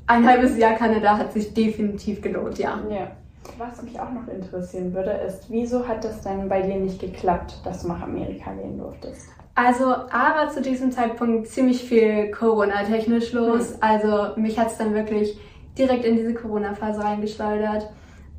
ein 0.08 0.28
halbes 0.28 0.58
Jahr 0.58 0.74
Kanada 0.74 1.18
hat 1.18 1.34
sich 1.34 1.54
definitiv 1.54 2.22
gelohnt, 2.22 2.58
ja. 2.60 2.80
ja. 2.90 3.12
Was 3.58 3.82
mich 3.82 4.00
auch 4.00 4.12
noch 4.12 4.28
interessieren 4.28 4.94
würde, 4.94 5.12
ist, 5.12 5.50
wieso 5.50 5.88
hat 5.88 6.04
das 6.04 6.22
denn 6.22 6.48
bei 6.48 6.62
dir 6.62 6.76
nicht 6.76 7.00
geklappt, 7.00 7.60
dass 7.64 7.82
du 7.82 7.88
nach 7.88 8.02
Amerika 8.02 8.52
gehen 8.54 8.78
durftest? 8.78 9.28
Also, 9.56 9.86
aber 9.86 10.50
zu 10.50 10.62
diesem 10.62 10.92
Zeitpunkt 10.92 11.48
ziemlich 11.48 11.84
viel 11.84 12.32
Corona-technisch 12.32 13.34
los. 13.34 13.72
Mhm. 13.72 13.76
Also, 13.82 14.40
mich 14.40 14.60
hat 14.60 14.68
es 14.68 14.78
dann 14.78 14.94
wirklich 14.94 15.38
direkt 15.78 16.06
in 16.06 16.16
diese 16.16 16.34
Corona-Phase 16.34 17.04
reingeschleudert. 17.04 17.90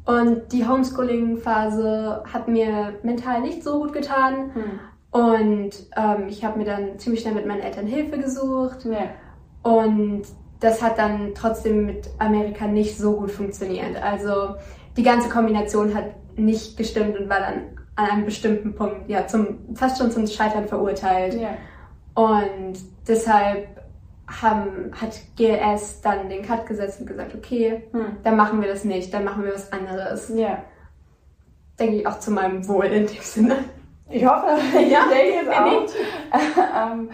Und 0.05 0.53
die 0.53 0.67
Homeschooling-Phase 0.67 2.25
hat 2.33 2.49
mir 2.49 2.95
mental 3.03 3.41
nicht 3.41 3.63
so 3.63 3.79
gut 3.81 3.93
getan. 3.93 4.53
Hm. 4.55 4.81
Und 5.13 5.71
ähm, 5.97 6.29
ich 6.29 6.45
habe 6.45 6.59
mir 6.59 6.65
dann 6.65 6.99
ziemlich 6.99 7.21
schnell 7.21 7.35
mit 7.35 7.47
meinen 7.47 7.61
Eltern 7.61 7.87
Hilfe 7.87 8.19
gesucht. 8.19 8.85
Ja. 8.85 9.11
Und 9.63 10.23
das 10.61 10.83
hat 10.83 10.99
dann 10.99 11.35
trotzdem 11.35 11.87
mit 11.87 12.09
Amerika 12.19 12.67
nicht 12.67 12.97
so 12.97 13.17
gut 13.17 13.31
funktioniert. 13.31 14.03
Also 14.03 14.57
die 14.97 15.03
ganze 15.03 15.29
Kombination 15.29 15.95
hat 15.95 16.07
nicht 16.37 16.77
gestimmt 16.77 17.19
und 17.19 17.29
war 17.29 17.41
dann 17.41 17.79
an 17.95 18.11
einem 18.11 18.25
bestimmten 18.25 18.75
Punkt 18.75 19.09
ja 19.09 19.27
zum 19.27 19.59
fast 19.75 19.99
schon 19.99 20.11
zum 20.11 20.27
Scheitern 20.27 20.67
verurteilt. 20.67 21.35
Ja. 21.35 21.57
Und 22.15 22.79
deshalb 23.07 23.82
haben, 24.41 24.93
hat 25.01 25.21
GLS 25.37 26.01
dann 26.01 26.29
den 26.29 26.43
Cut 26.43 26.67
gesetzt 26.67 27.01
und 27.01 27.07
gesagt, 27.07 27.35
okay, 27.35 27.83
hm. 27.93 28.17
dann 28.23 28.37
machen 28.37 28.61
wir 28.63 28.69
das 28.69 28.85
nicht, 28.85 29.13
dann 29.13 29.25
machen 29.25 29.45
wir 29.45 29.53
was 29.53 29.73
anderes. 29.73 30.31
Ja. 30.35 30.63
Denke 31.79 31.97
ich 31.97 32.07
auch 32.07 32.19
zu 32.19 32.31
meinem 32.31 32.67
Wohl 32.69 32.87
in 32.87 33.07
dem 33.07 33.21
Sinne. 33.21 33.57
Ich 34.09 34.25
hoffe, 34.25 34.47
ja, 34.89 35.01
ich 35.11 35.19
denke 35.19 35.51
es 35.51 35.57
auch. 35.57 36.93
ähm, 36.93 37.11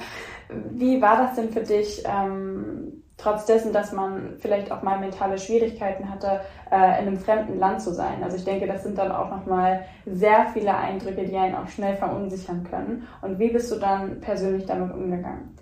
wie 0.70 1.00
war 1.00 1.18
das 1.18 1.36
denn 1.36 1.50
für 1.50 1.62
dich, 1.62 2.02
ähm, 2.06 3.02
trotz 3.16 3.46
dessen, 3.46 3.72
dass 3.72 3.92
man 3.92 4.36
vielleicht 4.38 4.70
auch 4.72 4.82
mal 4.82 4.98
mentale 4.98 5.38
Schwierigkeiten 5.38 6.08
hatte, 6.10 6.40
äh, 6.70 7.00
in 7.00 7.08
einem 7.08 7.18
fremden 7.18 7.58
Land 7.58 7.82
zu 7.82 7.92
sein? 7.92 8.22
Also 8.22 8.36
ich 8.36 8.44
denke, 8.44 8.66
das 8.66 8.82
sind 8.82 8.96
dann 8.96 9.12
auch 9.12 9.30
nochmal 9.30 9.84
sehr 10.06 10.46
viele 10.52 10.76
Eindrücke, 10.76 11.24
die 11.24 11.36
einen 11.36 11.56
auch 11.56 11.68
schnell 11.68 11.96
verunsichern 11.96 12.64
können. 12.68 13.06
Und 13.22 13.38
wie 13.38 13.50
bist 13.50 13.70
du 13.70 13.76
dann 13.76 14.20
persönlich 14.20 14.66
damit 14.66 14.92
umgegangen? 14.92 15.56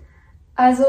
Also 0.55 0.85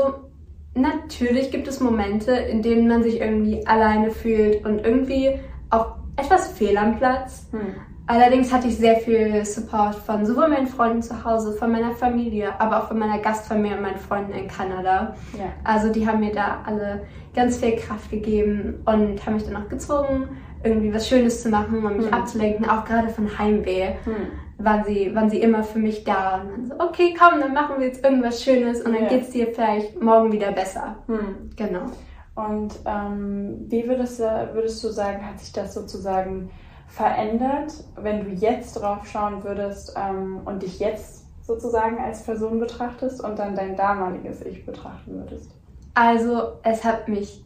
Natürlich 0.74 1.50
gibt 1.50 1.66
es 1.66 1.80
Momente, 1.80 2.32
in 2.32 2.62
denen 2.62 2.88
man 2.88 3.02
sich 3.02 3.20
irgendwie 3.20 3.66
alleine 3.66 4.10
fühlt 4.10 4.64
und 4.64 4.84
irgendwie 4.84 5.38
auch 5.70 5.96
etwas 6.16 6.52
fehl 6.52 6.76
am 6.76 6.98
Platz. 6.98 7.48
Hm. 7.50 7.74
Allerdings 8.06 8.52
hatte 8.52 8.68
ich 8.68 8.78
sehr 8.78 8.96
viel 8.96 9.44
Support 9.44 9.96
von 9.96 10.24
sowohl 10.24 10.48
meinen 10.48 10.66
Freunden 10.66 11.02
zu 11.02 11.24
Hause, 11.24 11.52
von 11.52 11.70
meiner 11.70 11.90
Familie, 11.90 12.58
aber 12.58 12.78
auch 12.78 12.88
von 12.88 12.98
meiner 12.98 13.18
Gastfamilie 13.18 13.76
und 13.76 13.82
meinen 13.82 13.98
Freunden 13.98 14.32
in 14.32 14.48
Kanada. 14.48 15.14
Ja. 15.36 15.52
Also 15.62 15.92
die 15.92 16.06
haben 16.06 16.20
mir 16.20 16.32
da 16.32 16.62
alle 16.64 17.06
ganz 17.34 17.58
viel 17.58 17.76
Kraft 17.76 18.10
gegeben 18.10 18.82
und 18.86 19.24
haben 19.26 19.34
mich 19.34 19.44
dann 19.44 19.56
auch 19.56 19.68
gezwungen, 19.68 20.28
irgendwie 20.64 20.92
was 20.94 21.06
Schönes 21.06 21.42
zu 21.42 21.50
machen 21.50 21.84
und 21.84 21.98
mich 21.98 22.06
hm. 22.06 22.14
abzulenken, 22.14 22.68
auch 22.68 22.84
gerade 22.84 23.10
von 23.10 23.38
Heimweh. 23.38 23.88
Hm 24.04 24.47
waren 24.58 24.84
sie, 24.84 25.14
waren 25.14 25.30
sie 25.30 25.40
immer 25.40 25.62
für 25.62 25.78
mich 25.78 26.04
da. 26.04 26.42
Und 26.42 26.50
dann 26.50 26.66
so, 26.66 26.74
okay, 26.84 27.14
komm, 27.18 27.40
dann 27.40 27.54
machen 27.54 27.76
wir 27.78 27.86
jetzt 27.86 28.04
irgendwas 28.04 28.42
Schönes 28.42 28.82
und 28.82 28.92
dann 28.92 29.04
ja. 29.04 29.08
geht's 29.08 29.30
dir 29.30 29.48
vielleicht 29.54 30.02
morgen 30.02 30.32
wieder 30.32 30.52
besser. 30.52 30.96
Hm. 31.06 31.50
Genau. 31.56 31.86
Und 32.34 32.74
ähm, 32.84 33.66
wie 33.68 33.88
würdest 33.88 34.20
du, 34.20 34.50
würdest 34.52 34.82
du 34.82 34.88
sagen, 34.88 35.26
hat 35.26 35.40
sich 35.40 35.52
das 35.52 35.74
sozusagen 35.74 36.50
verändert, 36.86 37.72
wenn 37.96 38.24
du 38.24 38.30
jetzt 38.30 38.74
drauf 38.74 39.06
schauen 39.06 39.44
würdest 39.44 39.94
ähm, 39.96 40.40
und 40.44 40.62
dich 40.62 40.78
jetzt 40.78 41.24
sozusagen 41.44 41.98
als 41.98 42.22
Person 42.22 42.60
betrachtest 42.60 43.22
und 43.22 43.38
dann 43.38 43.54
dein 43.54 43.76
damaliges 43.76 44.42
Ich 44.42 44.64
betrachten 44.66 45.16
würdest? 45.16 45.50
Also 45.94 46.52
es 46.62 46.84
hat 46.84 47.08
mich 47.08 47.44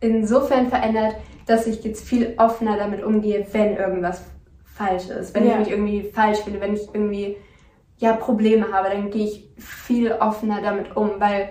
insofern 0.00 0.68
verändert, 0.68 1.16
dass 1.46 1.66
ich 1.66 1.82
jetzt 1.84 2.04
viel 2.04 2.34
offener 2.36 2.76
damit 2.76 3.02
umgehe, 3.02 3.46
wenn 3.52 3.76
irgendwas 3.76 4.22
falsch 4.74 5.08
ist. 5.08 5.34
Wenn 5.34 5.46
ja. 5.46 5.52
ich 5.52 5.58
mich 5.60 5.70
irgendwie 5.70 6.02
falsch 6.12 6.40
fühle, 6.40 6.60
wenn 6.60 6.74
ich 6.74 6.88
irgendwie 6.92 7.36
ja 7.98 8.12
Probleme 8.14 8.72
habe, 8.72 8.88
dann 8.90 9.10
gehe 9.10 9.26
ich 9.26 9.50
viel 9.56 10.12
offener 10.12 10.60
damit 10.60 10.96
um, 10.96 11.12
weil 11.18 11.48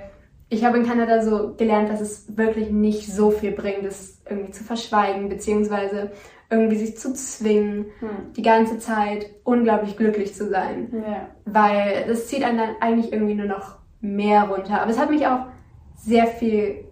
ich 0.50 0.66
habe 0.66 0.78
in 0.78 0.86
Kanada 0.86 1.24
so 1.24 1.56
gelernt, 1.56 1.90
dass 1.90 2.02
es 2.02 2.38
wirklich 2.38 2.70
nicht 2.70 3.12
so 3.12 3.32
viel 3.32 3.52
bringt, 3.52 3.86
es 3.86 4.22
irgendwie 4.30 4.52
zu 4.52 4.64
verschweigen, 4.64 5.30
beziehungsweise 5.30 6.12
irgendwie 6.50 6.76
sich 6.76 6.98
zu 6.98 7.14
zwingen, 7.14 7.86
hm. 8.00 8.34
die 8.36 8.44
ganze 8.44 8.78
Zeit 8.78 9.28
unglaublich 9.44 9.98
glücklich 9.98 10.36
zu 10.36 10.50
sein. 10.50 10.90
Ja. 10.94 11.30
Weil 11.46 12.06
das 12.08 12.28
zieht 12.28 12.44
einen 12.44 12.60
dann 12.60 12.76
eigentlich 12.82 13.12
irgendwie 13.12 13.34
nur 13.34 13.48
noch 13.48 13.78
mehr 14.02 14.44
runter. 14.44 14.82
Aber 14.82 14.92
es 14.92 15.00
hat 15.00 15.10
mich 15.10 15.26
auch 15.26 15.48
sehr 15.96 16.28
viel 16.28 16.84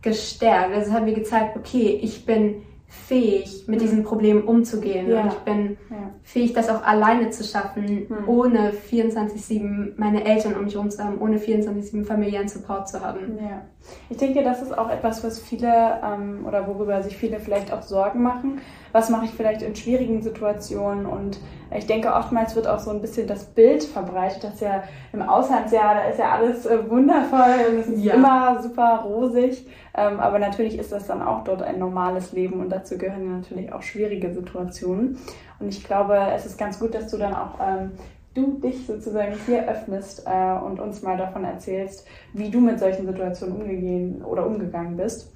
gestärkt. 0.00 0.72
Also 0.72 0.90
es 0.90 0.96
hat 0.96 1.04
mir 1.04 1.14
gezeigt, 1.14 1.56
okay, 1.56 1.98
ich 2.00 2.24
bin 2.24 2.62
fähig, 2.90 3.68
mit 3.68 3.78
mhm. 3.78 3.82
diesem 3.82 4.02
Problem 4.02 4.48
umzugehen. 4.48 5.08
Ja. 5.08 5.22
Und 5.22 5.28
ich 5.28 5.38
bin 5.38 5.76
ja. 5.90 6.10
fähig, 6.24 6.52
das 6.54 6.68
auch 6.68 6.82
alleine 6.82 7.30
zu 7.30 7.44
schaffen, 7.44 8.06
mhm. 8.08 8.28
ohne 8.28 8.72
24-7 8.72 9.92
meine 9.96 10.24
Eltern 10.24 10.56
um 10.56 10.64
mich 10.64 10.74
herum 10.74 10.90
zu 10.90 11.02
haben, 11.02 11.20
ohne 11.20 11.38
24-7 11.38 12.04
familiären 12.04 12.48
Support 12.48 12.88
zu 12.88 13.00
haben. 13.00 13.38
Ja. 13.40 13.62
Ich 14.08 14.16
denke, 14.16 14.42
das 14.42 14.60
ist 14.60 14.76
auch 14.76 14.90
etwas, 14.90 15.22
was 15.22 15.38
viele 15.38 16.00
ähm, 16.04 16.44
oder 16.46 16.66
worüber 16.66 17.00
sich 17.02 17.16
viele 17.16 17.38
vielleicht 17.38 17.72
auch 17.72 17.82
Sorgen 17.82 18.22
machen. 18.22 18.60
Was 18.90 19.08
mache 19.08 19.26
ich 19.26 19.30
vielleicht 19.30 19.62
in 19.62 19.76
schwierigen 19.76 20.20
Situationen? 20.20 21.06
Und 21.06 21.38
ich 21.76 21.86
denke, 21.86 22.12
oftmals 22.12 22.56
wird 22.56 22.66
auch 22.66 22.80
so 22.80 22.90
ein 22.90 23.00
bisschen 23.00 23.28
das 23.28 23.44
Bild 23.44 23.84
verbreitet, 23.84 24.42
dass 24.42 24.58
ja 24.58 24.82
im 25.12 25.22
Auslandsjahr, 25.22 25.94
da 25.94 26.00
ist 26.08 26.18
ja 26.18 26.32
alles 26.32 26.66
äh, 26.66 26.90
wundervoll 26.90 27.70
und 27.70 27.78
es 27.78 27.86
ist 27.86 28.04
ja. 28.04 28.14
immer 28.14 28.60
super 28.60 29.04
rosig. 29.06 29.64
Ähm, 29.94 30.20
aber 30.20 30.38
natürlich 30.38 30.78
ist 30.78 30.92
das 30.92 31.06
dann 31.06 31.22
auch 31.22 31.44
dort 31.44 31.62
ein 31.62 31.78
normales 31.78 32.32
Leben 32.32 32.60
und 32.60 32.70
dazu 32.70 32.96
gehören 32.96 33.40
natürlich 33.40 33.72
auch 33.72 33.82
schwierige 33.82 34.32
Situationen. 34.32 35.18
Und 35.58 35.68
ich 35.68 35.84
glaube, 35.84 36.16
es 36.34 36.46
ist 36.46 36.58
ganz 36.58 36.78
gut, 36.78 36.94
dass 36.94 37.10
du 37.10 37.16
dann 37.16 37.34
auch 37.34 37.58
ähm, 37.60 37.92
du 38.34 38.58
dich 38.60 38.86
sozusagen 38.86 39.34
hier 39.46 39.68
öffnest 39.68 40.24
äh, 40.26 40.52
und 40.58 40.80
uns 40.80 41.02
mal 41.02 41.16
davon 41.16 41.44
erzählst, 41.44 42.06
wie 42.32 42.50
du 42.50 42.60
mit 42.60 42.78
solchen 42.78 43.06
Situationen 43.06 43.56
umgegangen 43.56 44.22
oder 44.22 44.46
umgegangen 44.46 44.96
bist. 44.96 45.32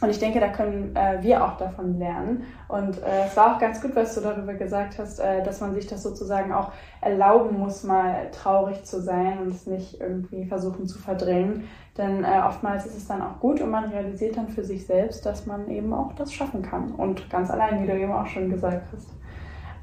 Und 0.00 0.10
ich 0.10 0.18
denke, 0.18 0.40
da 0.40 0.48
können 0.48 0.96
äh, 0.96 1.22
wir 1.22 1.44
auch 1.44 1.56
davon 1.56 1.98
lernen. 1.98 2.44
Und 2.68 2.98
äh, 3.02 3.26
es 3.26 3.36
war 3.36 3.54
auch 3.54 3.58
ganz 3.60 3.80
gut, 3.80 3.94
was 3.94 4.14
du 4.14 4.20
darüber 4.20 4.54
gesagt 4.54 4.98
hast, 4.98 5.18
äh, 5.20 5.42
dass 5.44 5.60
man 5.60 5.74
sich 5.74 5.86
das 5.86 6.02
sozusagen 6.02 6.52
auch 6.52 6.72
erlauben 7.00 7.58
muss, 7.58 7.84
mal 7.84 8.30
traurig 8.32 8.84
zu 8.84 9.00
sein 9.00 9.38
und 9.38 9.48
es 9.48 9.66
nicht 9.66 10.00
irgendwie 10.00 10.44
versuchen 10.46 10.86
zu 10.86 10.98
verdrängen. 10.98 11.68
Denn 11.98 12.24
äh, 12.24 12.40
oftmals 12.46 12.86
ist 12.86 12.96
es 12.96 13.06
dann 13.06 13.22
auch 13.22 13.38
gut 13.40 13.60
und 13.60 13.70
man 13.70 13.90
realisiert 13.90 14.36
dann 14.36 14.48
für 14.48 14.64
sich 14.64 14.86
selbst, 14.86 15.26
dass 15.26 15.46
man 15.46 15.68
eben 15.70 15.92
auch 15.92 16.12
das 16.14 16.32
schaffen 16.32 16.62
kann. 16.62 16.92
Und 16.92 17.28
ganz 17.30 17.50
allein, 17.50 17.82
wie 17.82 17.86
du 17.86 17.98
eben 17.98 18.12
auch 18.12 18.26
schon 18.26 18.50
gesagt 18.50 18.86
hast. 18.92 19.08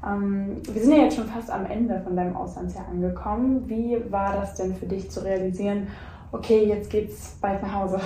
Ähm, 0.06 0.56
wir 0.62 0.82
sind 0.82 0.92
ja 0.92 1.04
jetzt 1.04 1.16
schon 1.16 1.28
fast 1.28 1.50
am 1.50 1.66
Ende 1.66 2.00
von 2.00 2.16
deinem 2.16 2.36
Auslandsjahr 2.36 2.88
angekommen. 2.88 3.68
Wie 3.68 4.02
war 4.10 4.34
das 4.34 4.54
denn 4.54 4.74
für 4.74 4.86
dich 4.86 5.10
zu 5.10 5.20
realisieren, 5.20 5.88
okay, 6.32 6.64
jetzt 6.64 6.90
geht's 6.90 7.36
bald 7.40 7.62
nach 7.62 7.74
Hause? 7.74 8.00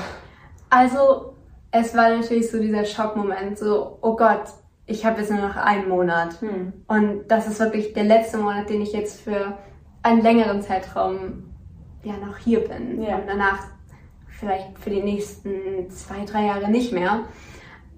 Also 0.71 1.34
es 1.75 1.95
war 1.95 2.09
natürlich 2.09 2.51
so 2.51 2.61
dieser 2.61 2.85
Schockmoment, 2.85 3.59
so, 3.59 3.99
oh 4.01 4.15
Gott, 4.15 4.45
ich 4.87 5.05
habe 5.05 5.21
jetzt 5.21 5.31
nur 5.31 5.41
noch 5.41 5.57
einen 5.57 5.89
Monat. 5.89 6.41
Hm. 6.41 6.73
Und 6.87 7.27
das 7.29 7.49
ist 7.49 7.59
wirklich 7.59 7.93
der 7.95 8.05
letzte 8.05 8.39
Monat, 8.39 8.69
den 8.69 8.81
ich 8.81 8.93
jetzt 8.93 9.23
für 9.23 9.59
einen 10.03 10.23
längeren 10.23 10.63
Zeitraum 10.63 11.45
ja 12.05 12.15
noch 12.25 12.39
hier 12.39 12.61
bin. 12.61 13.03
Ja. 13.03 13.17
Und 13.17 13.25
danach 13.27 13.59
vielleicht 14.29 14.79
für 14.79 14.91
die 14.91 15.03
nächsten 15.03 15.91
zwei, 15.91 16.25
drei 16.25 16.47
Jahre 16.47 16.71
nicht 16.71 16.93
mehr. 16.93 17.23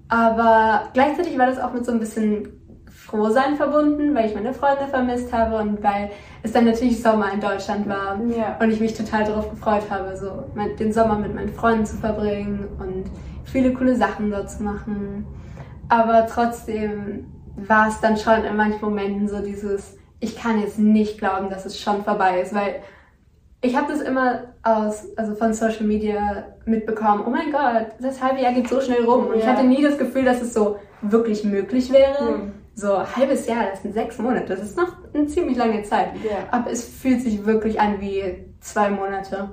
Aber 0.07 0.89
gleichzeitig 0.93 1.37
war 1.37 1.45
das 1.45 1.59
auch 1.59 1.73
mit 1.73 1.85
so 1.85 1.91
ein 1.91 1.99
bisschen 1.99 2.47
Frohsein 2.89 3.57
verbunden, 3.57 4.15
weil 4.15 4.25
ich 4.25 4.33
meine 4.33 4.53
Freunde 4.53 4.87
vermisst 4.87 5.31
habe 5.31 5.57
und 5.57 5.83
weil 5.83 6.09
es 6.41 6.51
dann 6.51 6.65
natürlich 6.65 7.01
Sommer 7.01 7.31
in 7.31 7.41
Deutschland 7.41 7.87
war 7.87 8.19
ja. 8.35 8.57
und 8.59 8.71
ich 8.71 8.79
mich 8.79 8.95
total 8.95 9.23
darauf 9.25 9.49
gefreut 9.49 9.83
habe, 9.89 10.17
so 10.17 10.45
den 10.79 10.91
Sommer 10.91 11.19
mit 11.19 11.35
meinen 11.35 11.53
Freunden 11.53 11.85
zu 11.85 11.97
verbringen 11.97 12.67
und 12.79 13.05
viele 13.51 13.73
coole 13.73 13.95
Sachen 13.95 14.29
dort 14.31 14.49
zu 14.49 14.63
machen. 14.63 15.25
Aber 15.89 16.27
trotzdem 16.27 17.25
war 17.55 17.87
es 17.87 17.99
dann 18.01 18.17
schon 18.17 18.43
in 18.43 18.55
manchen 18.55 18.81
Momenten 18.81 19.27
so 19.27 19.41
dieses, 19.41 19.97
ich 20.19 20.37
kann 20.37 20.59
jetzt 20.59 20.77
nicht 20.77 21.17
glauben, 21.17 21.49
dass 21.49 21.65
es 21.65 21.79
schon 21.79 22.03
vorbei 22.03 22.41
ist, 22.41 22.53
weil 22.53 22.81
ich 23.61 23.75
habe 23.75 23.91
das 23.91 24.01
immer 24.01 24.53
aus, 24.63 25.07
also 25.17 25.33
von 25.35 25.53
Social 25.53 25.85
Media 25.85 26.45
mitbekommen. 26.65 27.23
Oh 27.25 27.29
mein 27.29 27.51
Gott, 27.51 27.87
das 27.99 28.21
halbe 28.21 28.41
Jahr 28.41 28.53
geht 28.53 28.69
so 28.69 28.79
schnell 28.81 29.03
rum. 29.03 29.27
Und 29.27 29.35
ja. 29.35 29.39
ich 29.39 29.45
hatte 29.47 29.63
nie 29.65 29.81
das 29.81 29.97
Gefühl, 29.97 30.25
dass 30.25 30.41
es 30.41 30.53
so 30.53 30.77
wirklich 31.01 31.43
möglich 31.43 31.91
wäre. 31.91 32.37
Mhm. 32.37 32.51
So 32.75 32.99
halbes 33.15 33.47
Jahr, 33.47 33.65
das 33.71 33.81
sind 33.81 33.93
sechs 33.93 34.19
Monate. 34.19 34.45
Das 34.45 34.61
ist 34.61 34.77
noch 34.77 34.93
eine 35.11 35.25
ziemlich 35.25 35.57
lange 35.57 35.81
Zeit. 35.83 36.09
Ja. 36.23 36.37
Aber 36.51 36.69
es 36.69 36.87
fühlt 36.87 37.21
sich 37.21 37.45
wirklich 37.45 37.79
an 37.79 37.99
wie 37.99 38.45
zwei 38.59 38.89
Monate. 38.91 39.49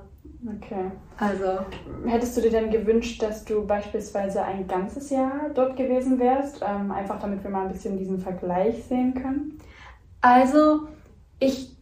Okay. 0.46 0.90
Also. 1.18 1.60
Hättest 2.06 2.36
du 2.36 2.42
dir 2.42 2.50
denn 2.50 2.70
gewünscht, 2.70 3.22
dass 3.22 3.44
du 3.44 3.66
beispielsweise 3.66 4.42
ein 4.42 4.66
ganzes 4.66 5.10
Jahr 5.10 5.50
dort 5.54 5.76
gewesen 5.76 6.18
wärst? 6.18 6.62
Ähm, 6.66 6.90
einfach 6.90 7.18
damit 7.20 7.42
wir 7.42 7.50
mal 7.50 7.66
ein 7.66 7.72
bisschen 7.72 7.96
diesen 7.96 8.18
Vergleich 8.18 8.84
sehen 8.84 9.14
können? 9.14 9.58
Also, 10.20 10.88
ich 11.38 11.74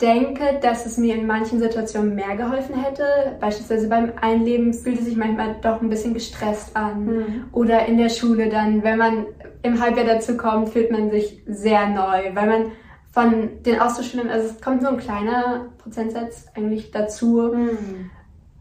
denke, 0.00 0.58
dass 0.60 0.86
es 0.86 0.98
mir 0.98 1.14
in 1.14 1.26
manchen 1.26 1.58
Situationen 1.60 2.14
mehr 2.14 2.36
geholfen 2.36 2.74
hätte. 2.74 3.04
Beispielsweise 3.40 3.88
beim 3.88 4.12
Einleben 4.20 4.74
fühlt 4.74 4.98
es 4.98 5.06
sich 5.06 5.16
manchmal 5.16 5.56
doch 5.60 5.80
ein 5.80 5.88
bisschen 5.88 6.14
gestresst 6.14 6.76
an. 6.76 7.06
Mhm. 7.06 7.44
Oder 7.52 7.86
in 7.86 7.98
der 7.98 8.08
Schule 8.08 8.48
dann, 8.48 8.82
wenn 8.82 8.98
man 8.98 9.26
im 9.62 9.80
Halbjahr 9.80 10.06
dazu 10.06 10.36
kommt, 10.36 10.70
fühlt 10.70 10.90
man 10.90 11.10
sich 11.10 11.42
sehr 11.46 11.88
neu, 11.88 12.34
weil 12.34 12.46
man 12.46 12.72
von 13.14 13.62
den 13.62 13.78
Austauschschülern, 13.78 14.28
also 14.28 14.48
es 14.48 14.60
kommt 14.60 14.82
nur 14.82 14.90
ein 14.90 14.96
kleiner 14.96 15.66
Prozentsatz 15.78 16.48
eigentlich 16.56 16.90
dazu 16.90 17.52
mhm. 17.54 18.10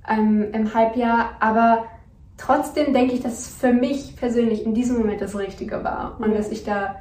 ähm, 0.08 0.54
im 0.54 0.74
Halbjahr, 0.76 1.32
aber 1.40 1.86
trotzdem 2.38 2.94
denke 2.94 3.16
ich, 3.16 3.22
dass 3.22 3.40
es 3.40 3.48
für 3.48 3.74
mich 3.74 4.16
persönlich 4.16 4.64
in 4.64 4.76
diesem 4.76 5.00
Moment 5.00 5.22
das 5.22 5.36
Richtige 5.36 5.84
war 5.84 6.18
und 6.20 6.36
dass 6.36 6.52
ich 6.52 6.64
da 6.64 6.98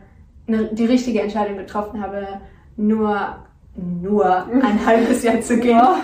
eine, 0.48 0.68
die 0.68 0.86
richtige 0.86 1.20
Entscheidung 1.20 1.58
getroffen 1.58 2.02
habe, 2.02 2.40
nur, 2.78 3.44
nur 3.76 4.46
ein 4.46 4.86
halbes 4.86 5.22
Jahr 5.22 5.42
zu 5.42 5.58
gehen. 5.58 5.76
Ja. 5.76 5.98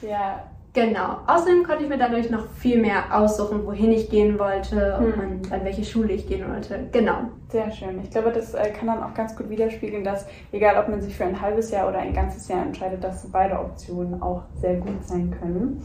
ja. 0.00 0.42
Genau. 0.76 1.20
Außerdem 1.26 1.64
konnte 1.64 1.84
ich 1.84 1.88
mir 1.88 1.96
dadurch 1.96 2.28
noch 2.28 2.46
viel 2.48 2.78
mehr 2.78 3.04
aussuchen, 3.10 3.64
wohin 3.64 3.92
ich 3.92 4.10
gehen 4.10 4.38
wollte 4.38 4.98
hm. 4.98 5.14
und 5.18 5.50
an 5.50 5.64
welche 5.64 5.82
Schule 5.82 6.12
ich 6.12 6.28
gehen 6.28 6.46
wollte. 6.52 6.88
Genau. 6.92 7.30
Sehr 7.48 7.70
schön. 7.70 7.98
Ich 8.02 8.10
glaube, 8.10 8.30
das 8.30 8.52
äh, 8.52 8.70
kann 8.72 8.88
dann 8.88 9.02
auch 9.02 9.14
ganz 9.14 9.34
gut 9.34 9.48
widerspiegeln, 9.48 10.04
dass 10.04 10.26
egal, 10.52 10.76
ob 10.76 10.90
man 10.90 11.00
sich 11.00 11.16
für 11.16 11.24
ein 11.24 11.40
halbes 11.40 11.70
Jahr 11.70 11.88
oder 11.88 12.00
ein 12.00 12.12
ganzes 12.12 12.46
Jahr 12.48 12.60
entscheidet, 12.60 13.02
dass 13.02 13.26
beide 13.32 13.58
Optionen 13.58 14.20
auch 14.20 14.42
sehr 14.60 14.74
gut 14.74 15.02
sein 15.02 15.34
können. 15.40 15.80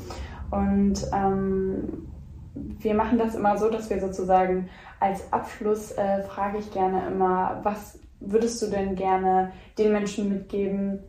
Und 0.51 1.07
ähm, 1.13 2.09
wir 2.53 2.93
machen 2.93 3.17
das 3.17 3.35
immer 3.35 3.57
so, 3.57 3.69
dass 3.69 3.89
wir 3.89 4.01
sozusagen 4.01 4.67
als 4.99 5.31
Abschluss 5.31 5.93
äh, 5.93 6.21
frage 6.23 6.57
ich 6.57 6.69
gerne 6.73 7.07
immer, 7.07 7.61
was 7.63 7.97
würdest 8.19 8.61
du 8.61 8.67
denn 8.67 8.95
gerne 8.95 9.53
den 9.77 9.93
Menschen 9.93 10.27
mitgeben, 10.27 10.99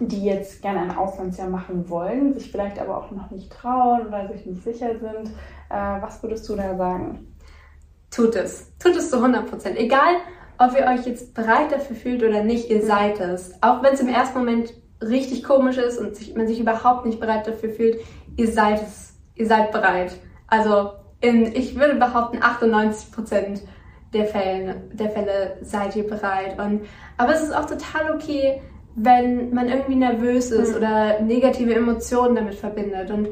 die 0.00 0.24
jetzt 0.24 0.62
gerne 0.62 0.80
ein 0.80 0.96
Auslandsjahr 0.96 1.48
machen 1.48 1.88
wollen, 1.88 2.34
sich 2.34 2.50
vielleicht 2.50 2.78
aber 2.78 2.98
auch 2.98 3.10
noch 3.10 3.30
nicht 3.30 3.50
trauen 3.50 4.06
oder 4.06 4.28
sich 4.28 4.46
nicht 4.46 4.62
sicher 4.62 4.98
sind. 4.98 5.28
Äh, 5.70 6.02
was 6.02 6.22
würdest 6.22 6.48
du 6.48 6.56
da 6.56 6.76
sagen? 6.76 7.34
Tut 8.10 8.36
es. 8.36 8.72
Tut 8.78 8.96
es 8.96 9.10
zu 9.10 9.16
100 9.16 9.50
Prozent. 9.50 9.76
Egal, 9.76 10.14
ob 10.58 10.76
ihr 10.76 10.86
euch 10.86 11.06
jetzt 11.06 11.34
bereit 11.34 11.72
dafür 11.72 11.96
fühlt 11.96 12.22
oder 12.22 12.42
nicht, 12.42 12.70
ihr 12.70 12.82
seid 12.84 13.20
es. 13.20 13.52
Auch 13.60 13.82
wenn 13.82 13.94
es 13.94 14.00
im 14.00 14.08
ersten 14.08 14.38
Moment 14.38 14.72
richtig 15.00 15.44
komisch 15.44 15.78
ist 15.78 15.98
und 15.98 16.16
sich, 16.16 16.34
man 16.34 16.46
sich 16.46 16.60
überhaupt 16.60 17.06
nicht 17.06 17.20
bereit 17.20 17.46
dafür 17.46 17.70
fühlt, 17.70 17.98
ihr 18.36 18.50
seid 18.50 18.82
es. 18.82 19.14
Ihr 19.34 19.46
seid 19.46 19.70
bereit. 19.70 20.16
Also 20.48 20.92
in, 21.20 21.54
ich 21.54 21.78
würde 21.78 21.96
behaupten, 21.96 22.42
98 22.42 23.12
Prozent 23.12 23.62
der 24.12 24.26
Fälle, 24.26 24.82
der 24.92 25.10
Fälle 25.10 25.58
seid 25.62 25.94
ihr 25.96 26.06
bereit. 26.06 26.58
Und, 26.58 26.86
aber 27.16 27.34
es 27.34 27.42
ist 27.42 27.54
auch 27.54 27.66
total 27.66 28.14
okay, 28.14 28.62
wenn 29.00 29.54
man 29.54 29.68
irgendwie 29.68 29.94
nervös 29.94 30.50
ist 30.50 30.70
mhm. 30.70 30.76
oder 30.76 31.20
negative 31.20 31.74
Emotionen 31.74 32.36
damit 32.36 32.54
verbindet. 32.54 33.10
Und 33.10 33.28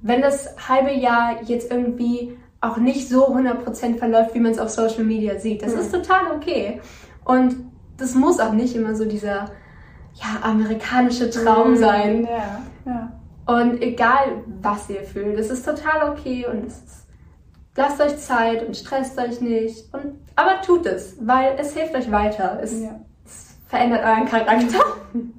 wenn 0.00 0.22
das 0.22 0.54
halbe 0.68 0.92
Jahr 0.92 1.42
jetzt 1.44 1.70
irgendwie 1.70 2.36
auch 2.60 2.76
nicht 2.76 3.08
so 3.08 3.28
100% 3.28 3.98
verläuft, 3.98 4.34
wie 4.34 4.40
man 4.40 4.52
es 4.52 4.58
auf 4.58 4.68
Social 4.68 5.04
Media 5.04 5.38
sieht, 5.38 5.62
das 5.62 5.74
mhm. 5.74 5.80
ist 5.80 5.92
total 5.92 6.32
okay. 6.36 6.80
Und 7.24 7.56
das 7.96 8.14
muss 8.14 8.40
auch 8.40 8.52
nicht 8.52 8.76
immer 8.76 8.94
so 8.94 9.04
dieser 9.04 9.50
ja, 10.14 10.40
amerikanische 10.42 11.30
Traum 11.30 11.72
mhm. 11.72 11.76
sein. 11.76 12.24
Ja, 12.24 12.60
ja. 12.86 13.12
Und 13.46 13.82
egal, 13.82 14.42
was 14.60 14.90
ihr 14.90 15.02
fühlt, 15.02 15.38
es 15.38 15.50
ist 15.50 15.64
total 15.64 16.10
okay 16.10 16.46
und 16.46 16.66
es 16.66 16.74
ist, 16.74 17.06
lasst 17.76 18.00
euch 18.00 18.18
Zeit 18.18 18.66
und 18.66 18.76
stresst 18.76 19.18
euch 19.18 19.40
nicht. 19.40 19.92
Und, 19.94 20.14
aber 20.36 20.60
tut 20.60 20.86
es, 20.86 21.16
weil 21.20 21.56
es 21.58 21.74
hilft 21.74 21.94
euch 21.94 22.10
weiter. 22.10 22.58
Es, 22.62 22.82
ja 22.82 23.00
verändert 23.68 24.04
euren 24.04 24.26
Charakter? 24.26 24.78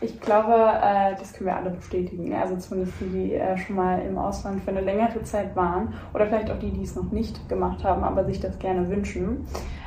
Ich 0.00 0.20
glaube, 0.20 0.52
äh, 0.52 1.16
das 1.18 1.32
können 1.32 1.46
wir 1.46 1.56
alle 1.56 1.70
bestätigen. 1.70 2.32
Also 2.32 2.56
zumindest 2.56 2.94
die, 3.00 3.08
die 3.08 3.34
äh, 3.34 3.58
schon 3.58 3.74
mal 3.74 4.00
im 4.02 4.16
Ausland 4.16 4.62
für 4.62 4.70
eine 4.70 4.80
längere 4.80 5.22
Zeit 5.24 5.56
waren 5.56 5.92
oder 6.14 6.26
vielleicht 6.26 6.50
auch 6.52 6.58
die, 6.60 6.70
die 6.70 6.82
es 6.82 6.94
noch 6.94 7.10
nicht 7.10 7.48
gemacht 7.48 7.82
haben, 7.82 8.04
aber 8.04 8.24
sich 8.24 8.38
das 8.38 8.58
gerne 8.60 8.88
wünschen. 8.88 9.46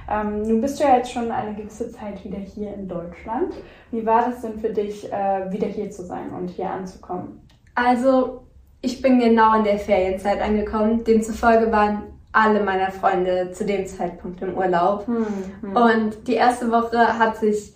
Ähm, 0.09 0.43
nun 0.43 0.59
bist 0.59 0.79
du 0.79 0.83
ja 0.83 0.97
jetzt 0.97 1.13
schon 1.13 1.31
eine 1.31 1.55
gewisse 1.55 1.91
Zeit 1.91 2.23
wieder 2.25 2.39
hier 2.39 2.73
in 2.73 2.89
Deutschland. 2.89 3.53
Wie 3.91 4.05
war 4.05 4.25
das 4.25 4.41
denn 4.41 4.59
für 4.59 4.71
dich, 4.71 5.09
äh, 5.11 5.49
wieder 5.49 5.67
hier 5.67 5.89
zu 5.89 6.03
sein 6.03 6.31
und 6.31 6.49
hier 6.49 6.69
anzukommen? 6.69 7.47
Also, 7.75 8.43
ich 8.81 9.01
bin 9.01 9.19
genau 9.19 9.57
in 9.57 9.63
der 9.63 9.77
Ferienzeit 9.77 10.41
angekommen. 10.41 11.05
Demzufolge 11.05 11.71
waren 11.71 12.03
alle 12.33 12.61
meiner 12.63 12.91
Freunde 12.91 13.51
zu 13.51 13.65
dem 13.65 13.85
Zeitpunkt 13.85 14.41
im 14.41 14.55
Urlaub. 14.55 15.07
Hm, 15.07 15.25
hm. 15.61 15.75
Und 15.75 16.27
die 16.27 16.33
erste 16.33 16.71
Woche 16.71 17.19
hat 17.19 17.37
sich 17.37 17.73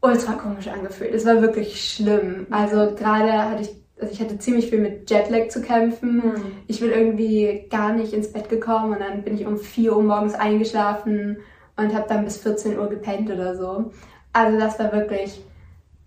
ultra 0.00 0.32
komisch 0.34 0.68
angefühlt. 0.68 1.14
Es 1.14 1.26
war 1.26 1.42
wirklich 1.42 1.92
schlimm. 1.92 2.46
Also 2.50 2.94
gerade 2.94 3.32
hatte 3.32 3.62
ich, 3.62 3.70
also 4.00 4.12
ich 4.12 4.20
hatte 4.20 4.38
ziemlich 4.38 4.70
viel 4.70 4.80
mit 4.80 5.10
Jetlag 5.10 5.48
zu 5.48 5.60
kämpfen. 5.60 6.22
Hm. 6.22 6.42
Ich 6.66 6.80
bin 6.80 6.90
irgendwie 6.90 7.66
gar 7.68 7.92
nicht 7.92 8.12
ins 8.12 8.32
Bett 8.32 8.48
gekommen 8.48 8.92
und 8.92 9.00
dann 9.00 9.22
bin 9.22 9.34
ich 9.34 9.46
um 9.46 9.58
4 9.58 9.96
Uhr 9.96 10.02
morgens 10.02 10.34
eingeschlafen 10.34 11.38
und 11.76 11.94
habe 11.94 12.06
dann 12.08 12.24
bis 12.24 12.38
14 12.38 12.78
Uhr 12.78 12.88
gepennt 12.88 13.30
oder 13.30 13.56
so. 13.56 13.90
Also 14.32 14.58
das 14.58 14.78
war 14.78 14.92
wirklich 14.92 15.42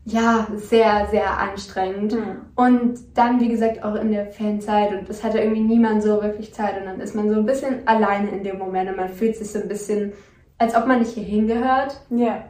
ja, 0.06 0.48
sehr, 0.56 1.08
sehr 1.12 1.40
anstrengend. 1.40 2.14
Mhm. 2.14 2.42
Und 2.56 3.00
dann, 3.16 3.40
wie 3.40 3.48
gesagt, 3.48 3.84
auch 3.84 3.96
in 3.96 4.12
der 4.12 4.28
Fanzeit 4.28 4.92
und 4.92 5.10
es 5.10 5.24
hatte 5.24 5.40
irgendwie 5.40 5.62
niemand 5.62 6.04
so 6.04 6.22
wirklich 6.22 6.54
Zeit 6.54 6.78
und 6.80 6.86
dann 6.86 7.00
ist 7.00 7.16
man 7.16 7.30
so 7.30 7.40
ein 7.40 7.46
bisschen 7.46 7.88
alleine 7.88 8.30
in 8.30 8.44
dem 8.44 8.58
Moment 8.58 8.90
und 8.90 8.98
man 8.98 9.10
fühlt 9.10 9.38
sich 9.38 9.52
so 9.52 9.60
ein 9.60 9.68
bisschen, 9.68 10.12
als 10.58 10.76
ob 10.76 10.88
man 10.88 11.00
nicht 11.00 11.14
hier 11.14 11.24
hingehört. 11.24 12.02
Ja. 12.10 12.44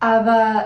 Aber 0.00 0.64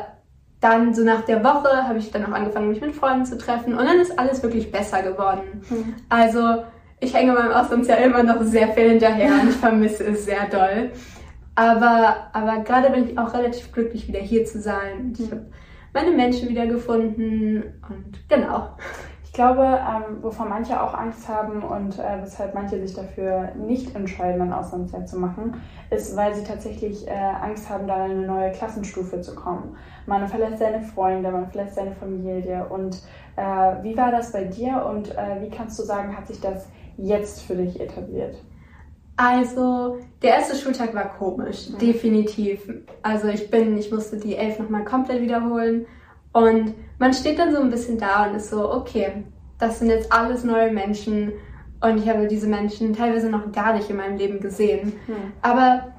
dann 0.61 0.94
so 0.94 1.05
nach 1.05 1.22
der 1.22 1.44
Woche 1.44 1.87
habe 1.87 1.98
ich 1.98 2.11
dann 2.11 2.24
auch 2.26 2.37
angefangen, 2.37 2.70
mich 2.70 2.81
mit 2.81 2.94
Freunden 2.94 3.26
zu 3.26 3.37
treffen 3.37 3.74
und 3.74 3.85
dann 3.85 3.98
ist 3.98 4.18
alles 4.18 4.42
wirklich 4.42 4.72
besser 4.72 5.03
geworden. 5.03 5.62
Mhm. 5.68 5.94
Also 6.09 6.64
ich 7.00 7.14
hänge 7.14 7.33
meinem 7.33 7.53
Auslandsjahr 7.53 7.98
immer 7.98 8.22
noch 8.22 8.42
sehr 8.42 8.68
viel 8.68 8.90
hinterher 8.90 9.33
und 9.42 9.50
ich 9.50 9.57
vermisse 9.57 10.05
es 10.05 10.24
sehr 10.24 10.46
doll. 10.50 10.90
Aber, 11.55 12.29
aber 12.33 12.59
gerade 12.64 12.90
bin 12.90 13.09
ich 13.09 13.18
auch 13.18 13.35
relativ 13.35 13.72
glücklich, 13.72 14.09
wieder 14.09 14.20
hier 14.20 14.46
zu 14.46 14.61
sein. 14.61 15.14
Ich 15.18 15.31
habe 15.31 15.46
meine 15.92 16.11
Menschen 16.11 16.48
wiedergefunden 16.48 17.62
und 17.88 18.29
genau. 18.29 18.70
Ich 19.31 19.35
glaube, 19.35 19.62
ähm, 19.62 20.22
wovon 20.22 20.48
manche 20.48 20.83
auch 20.83 20.92
Angst 20.92 21.29
haben 21.29 21.62
und 21.62 22.00
äh, 22.00 22.20
weshalb 22.20 22.53
manche 22.53 22.81
sich 22.81 22.96
dafür 22.96 23.53
nicht 23.55 23.94
entscheiden, 23.94 24.42
ein 24.42 24.53
Auslandsjahr 24.53 25.07
zu 25.07 25.20
machen, 25.20 25.62
ist, 25.88 26.16
weil 26.16 26.35
sie 26.35 26.42
tatsächlich 26.42 27.07
äh, 27.07 27.12
Angst 27.12 27.70
haben, 27.70 27.87
da 27.87 28.07
in 28.07 28.11
eine 28.11 28.26
neue 28.26 28.50
Klassenstufe 28.50 29.20
zu 29.20 29.37
kommen. 29.37 29.76
Man 30.07 30.26
verlässt 30.26 30.59
seine 30.59 30.83
Freunde, 30.83 31.31
man 31.31 31.48
verlässt 31.48 31.76
seine 31.76 31.92
Familie. 31.92 32.66
Und 32.68 33.05
äh, 33.37 33.42
wie 33.85 33.96
war 33.96 34.11
das 34.11 34.33
bei 34.33 34.42
dir 34.42 34.85
und 34.90 35.16
äh, 35.16 35.40
wie 35.40 35.48
kannst 35.48 35.79
du 35.79 35.85
sagen, 35.85 36.16
hat 36.16 36.26
sich 36.26 36.40
das 36.40 36.68
jetzt 36.96 37.42
für 37.42 37.55
dich 37.55 37.81
etabliert? 37.81 38.35
Also, 39.22 39.98
der 40.22 40.37
erste 40.37 40.56
Schultag 40.56 40.94
war 40.94 41.11
komisch, 41.18 41.68
mhm. 41.68 41.78
definitiv. 41.78 42.61
Also, 43.02 43.28
ich 43.28 43.50
bin, 43.50 43.76
ich 43.76 43.92
musste 43.92 44.16
die 44.16 44.35
elf 44.35 44.59
nochmal 44.59 44.85
komplett 44.85 45.20
wiederholen. 45.20 45.85
Und 46.33 46.74
man 46.98 47.12
steht 47.12 47.38
dann 47.38 47.52
so 47.52 47.61
ein 47.61 47.68
bisschen 47.68 47.98
da 47.98 48.26
und 48.26 48.37
ist 48.37 48.48
so, 48.48 48.72
okay, 48.72 49.24
das 49.59 49.78
sind 49.78 49.90
jetzt 49.90 50.11
alles 50.11 50.42
neue 50.42 50.72
Menschen 50.72 51.33
und 51.83 51.98
ich 51.98 52.09
habe 52.09 52.28
diese 52.28 52.46
Menschen 52.46 52.94
teilweise 52.94 53.28
noch 53.28 53.52
gar 53.52 53.74
nicht 53.74 53.90
in 53.90 53.96
meinem 53.96 54.16
Leben 54.16 54.40
gesehen. 54.40 54.94
Mhm. 55.06 55.33
Aber 55.42 55.92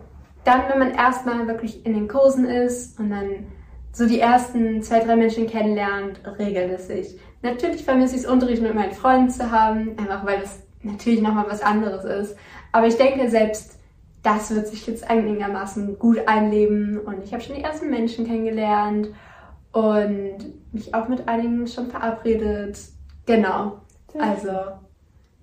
dann, 0.44 0.62
wenn 0.70 0.80
man 0.80 0.92
erstmal 0.92 1.48
wirklich 1.48 1.86
in 1.86 1.94
den 1.94 2.08
Kursen 2.08 2.46
ist 2.46 3.00
und 3.00 3.12
dann 3.12 3.46
so 3.92 4.08
die 4.08 4.20
ersten 4.20 4.82
zwei, 4.82 5.00
drei 5.00 5.16
Menschen 5.16 5.46
kennenlernt, 5.46 6.22
regelt 6.40 6.72
es 6.72 6.88
sich. 6.88 7.20
Natürlich 7.44 7.84
vermisse 7.84 8.16
ich 8.16 8.22
es, 8.22 8.28
Unterricht 8.28 8.64
mit 8.64 8.74
meinen 8.74 8.94
Freunden 8.94 9.30
zu 9.30 9.52
haben, 9.52 9.98
einfach 9.98 10.26
weil 10.26 10.42
es 10.42 10.64
natürlich 10.82 11.22
nochmal 11.22 11.46
was 11.48 11.62
anderes 11.62 12.04
ist. 12.04 12.38
Aber 12.72 12.88
ich 12.88 12.98
denke, 12.98 13.30
selbst 13.30 13.80
das 14.24 14.54
wird 14.54 14.68
sich 14.68 14.86
jetzt 14.88 15.10
einigermaßen 15.10 15.98
gut 15.98 16.28
einleben 16.28 17.00
und 17.00 17.24
ich 17.24 17.34
habe 17.34 17.44
schon 17.44 17.56
die 17.56 17.64
ersten 17.64 17.90
Menschen 17.90 18.26
kennengelernt 18.26 19.10
und 19.72 20.38
mich 20.72 20.94
auch 20.94 21.08
mit 21.08 21.28
einigen 21.28 21.66
schon 21.68 21.88
verabredet. 21.88 22.78
Genau. 23.26 23.80
Also 24.20 24.52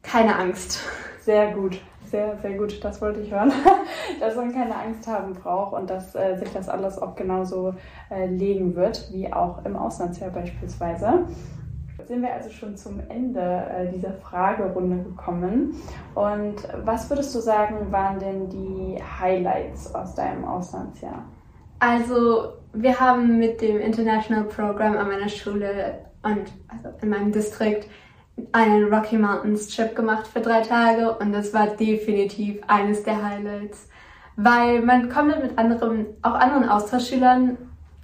keine 0.03 0.37
Angst. 0.37 0.81
Sehr 1.23 1.53
gut. 1.53 1.81
Sehr, 2.11 2.39
sehr 2.41 2.57
gut, 2.57 2.83
das 2.83 3.03
wollte 3.03 3.21
ich 3.21 3.31
hören, 3.31 3.53
dass 4.21 4.35
man 4.35 4.51
keine 4.51 4.75
Angst 4.75 5.07
haben 5.07 5.35
braucht 5.35 5.75
und 5.75 5.91
dass 5.91 6.15
äh, 6.15 6.37
sich 6.37 6.51
das 6.55 6.71
alles 6.71 6.97
auch 6.97 7.15
genauso 7.15 7.75
äh, 8.11 8.25
legen 8.25 8.75
wird, 8.77 9.13
wie 9.13 9.31
auch 9.31 9.63
im 9.67 9.77
Auslandsjahr 9.77 10.31
beispielsweise 10.31 11.27
sind 12.09 12.23
wir 12.23 12.33
also 12.33 12.51
schon 12.51 12.75
zum 12.77 13.01
Ende 13.09 13.41
äh, 13.41 13.93
dieser 13.93 14.13
Fragerunde 14.15 15.05
gekommen. 15.05 15.75
Und 16.15 16.57
was 16.85 17.09
würdest 17.11 17.35
du 17.35 17.41
sagen, 17.41 17.93
waren 17.93 18.19
denn 18.19 18.49
die 18.49 18.99
Highlights 19.21 19.95
aus 19.95 20.15
deinem 20.15 20.45
Auslandsjahr? 20.45 21.27
Also, 21.79 22.55
wir 22.73 22.99
haben 22.99 23.39
mit 23.39 23.61
dem 23.61 23.79
International 23.79 24.45
Program 24.45 24.97
an 24.97 25.09
meiner 25.09 25.29
Schule 25.29 25.99
und 26.23 26.45
also 26.69 26.89
in 27.03 27.11
meinem 27.11 27.31
Distrikt 27.31 27.89
einen 28.53 28.93
Rocky 28.93 29.19
Mountains 29.19 29.69
Trip 29.69 29.95
gemacht 29.95 30.27
für 30.27 30.41
drei 30.41 30.63
Tage 30.63 31.17
und 31.19 31.33
das 31.33 31.53
war 31.53 31.69
definitiv 31.69 32.61
eines 32.67 33.03
der 33.03 33.23
Highlights, 33.23 33.89
weil 34.37 34.81
man 34.83 35.09
kommt 35.09 35.43
mit 35.43 35.59
anderen, 35.59 36.07
auch 36.23 36.35
anderen 36.35 36.69
Austauschschülern 36.69 37.59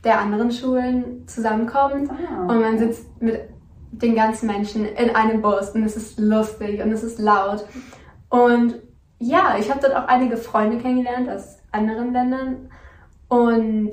der 0.04 0.20
anderen 0.20 0.50
Schulen 0.50 1.26
zusammenkommt 1.26 2.10
ah. 2.10 2.42
und 2.42 2.60
man 2.60 2.78
sitzt 2.78 3.20
mit 3.22 3.53
den 3.98 4.14
ganzen 4.14 4.46
Menschen 4.46 4.86
in 4.86 5.14
einem 5.14 5.42
Bus 5.42 5.70
und 5.70 5.84
es 5.84 5.96
ist 5.96 6.18
lustig 6.18 6.82
und 6.82 6.92
es 6.92 7.02
ist 7.02 7.18
laut. 7.18 7.64
Und 8.28 8.76
ja, 9.18 9.56
ich 9.58 9.70
habe 9.70 9.80
dort 9.80 9.94
auch 9.94 10.08
einige 10.08 10.36
Freunde 10.36 10.78
kennengelernt 10.78 11.28
aus 11.28 11.58
anderen 11.72 12.12
Ländern 12.12 12.70
und 13.28 13.92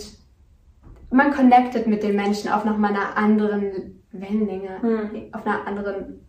man 1.10 1.32
connectet 1.32 1.88
mit 1.88 2.04
den 2.04 2.16
Menschen 2.16 2.52
auf 2.52 2.66
nochmal 2.66 2.92
einer 2.92 3.18
anderen 3.18 4.04
Wellenlänge, 4.12 4.82
hm. 4.82 5.30
auf 5.34 5.46
einer 5.46 5.68
anderen, 5.68 6.28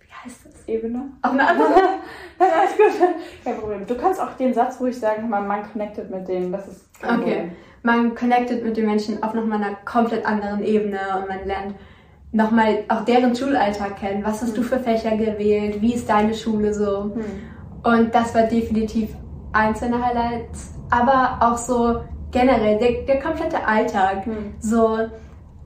wie 0.00 0.12
heißt 0.12 0.46
das? 0.46 0.68
Ebene? 0.68 1.12
Auf 1.22 1.32
einer 1.32 1.48
anderen. 1.48 1.72
Alles 2.38 2.76
gut, 2.76 3.08
kein 3.44 3.56
Problem. 3.56 3.86
Du 3.86 3.94
kannst 3.96 4.20
auch 4.20 4.32
den 4.34 4.54
Satz 4.54 4.80
ruhig 4.80 4.98
sagen, 4.98 5.28
man, 5.28 5.46
man 5.46 5.62
connectet 5.70 6.10
mit 6.10 6.26
denen, 6.28 6.52
das 6.52 6.68
ist 6.68 6.84
Okay. 7.02 7.16
Problem. 7.16 7.52
Man 7.82 8.14
connectet 8.14 8.64
mit 8.64 8.76
den 8.76 8.86
Menschen 8.86 9.22
auf 9.22 9.34
nochmal 9.34 9.62
einer 9.62 9.74
komplett 9.84 10.24
anderen 10.24 10.64
Ebene 10.64 10.98
und 11.18 11.28
man 11.28 11.46
lernt 11.46 11.74
nochmal 12.34 12.78
auch 12.88 13.04
deren 13.04 13.34
Schulalltag 13.34 13.96
kennen. 13.96 14.24
Was 14.24 14.42
hast 14.42 14.56
du 14.56 14.62
für 14.62 14.80
Fächer 14.80 15.16
gewählt? 15.16 15.80
Wie 15.80 15.94
ist 15.94 16.10
deine 16.10 16.34
Schule 16.34 16.74
so? 16.74 17.14
Hm. 17.14 17.22
Und 17.84 18.14
das 18.14 18.34
war 18.34 18.42
definitiv 18.42 19.10
einzelne 19.52 20.04
Highlights, 20.04 20.74
aber 20.90 21.38
auch 21.40 21.56
so 21.56 22.00
generell 22.32 22.78
der, 22.78 23.02
der 23.02 23.20
komplette 23.20 23.64
Alltag. 23.64 24.26
Hm. 24.26 24.54
So 24.58 24.98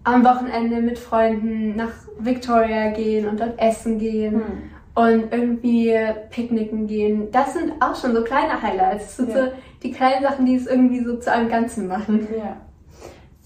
am 0.05 0.25
Wochenende 0.25 0.83
mit 0.83 0.99
Freunden 0.99 1.75
nach 1.75 1.93
Victoria 2.19 2.91
gehen 2.91 3.27
und 3.27 3.41
dort 3.41 3.59
essen 3.59 3.99
gehen. 3.99 4.35
Hm. 4.35 4.43
Und 4.95 5.33
irgendwie 5.33 5.95
picknicken 6.29 6.89
gehen. 6.89 7.31
Das 7.31 7.55
sind 7.55 7.81
auch 7.81 7.95
schon 7.95 8.17
so 8.17 8.25
kleine 8.25 8.61
Highlights. 8.61 9.07
Das 9.07 9.17
sind 9.17 9.31
ja. 9.31 9.45
so 9.45 9.53
die 9.85 9.93
kleinen 9.93 10.25
Sachen, 10.25 10.45
die 10.45 10.57
es 10.57 10.67
irgendwie 10.67 11.05
so 11.05 11.17
zu 11.19 11.33
einem 11.33 11.49
Ganzen 11.49 11.87
machen. 11.87 12.27
Ja. 12.37 12.57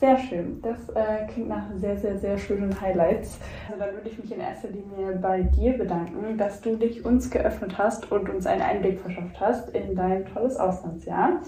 Sehr 0.03 0.19
schön. 0.19 0.61
Das 0.63 0.89
äh, 0.97 1.29
klingt 1.33 1.49
nach 1.49 1.63
sehr, 1.77 1.97
sehr, 1.97 2.19
sehr 2.19 2.37
schönen 2.37 2.81
Highlights. 2.81 3.39
Also 3.69 3.85
dann 3.85 3.95
würde 3.95 4.09
ich 4.09 4.19
mich 4.19 4.33
in 4.33 4.41
erster 4.41 4.67
Linie 4.67 5.17
bei 5.23 5.43
dir 5.43 5.79
bedanken, 5.79 6.37
dass 6.37 6.61
du 6.61 6.75
dich 6.75 7.05
uns 7.05 7.31
geöffnet 7.31 7.79
hast 7.79 8.11
und 8.11 8.29
uns 8.29 8.45
einen 8.45 8.63
Einblick 8.63 8.99
verschafft 8.99 9.39
hast 9.39 9.69
in 9.69 9.95
dein 9.95 10.27
tolles 10.27 10.57
Auslandsjahr. 10.57 11.43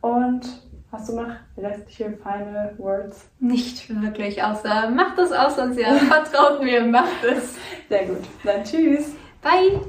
Und 0.00 0.42
hast 0.90 1.08
du 1.08 1.20
noch 1.20 1.34
restliche 1.56 2.18
final 2.20 2.74
Words? 2.78 3.30
Nicht 3.38 3.88
wirklich, 4.02 4.42
außer 4.42 4.90
macht 4.90 5.16
das 5.16 5.30
Auslandsjahr. 5.30 5.94
Vertraut 5.94 6.64
mir, 6.64 6.84
macht 6.84 7.22
es. 7.22 7.54
Sehr 7.88 8.06
gut. 8.06 8.24
Dann 8.42 8.64
tschüss. 8.64 9.14
Bye. 9.40 9.82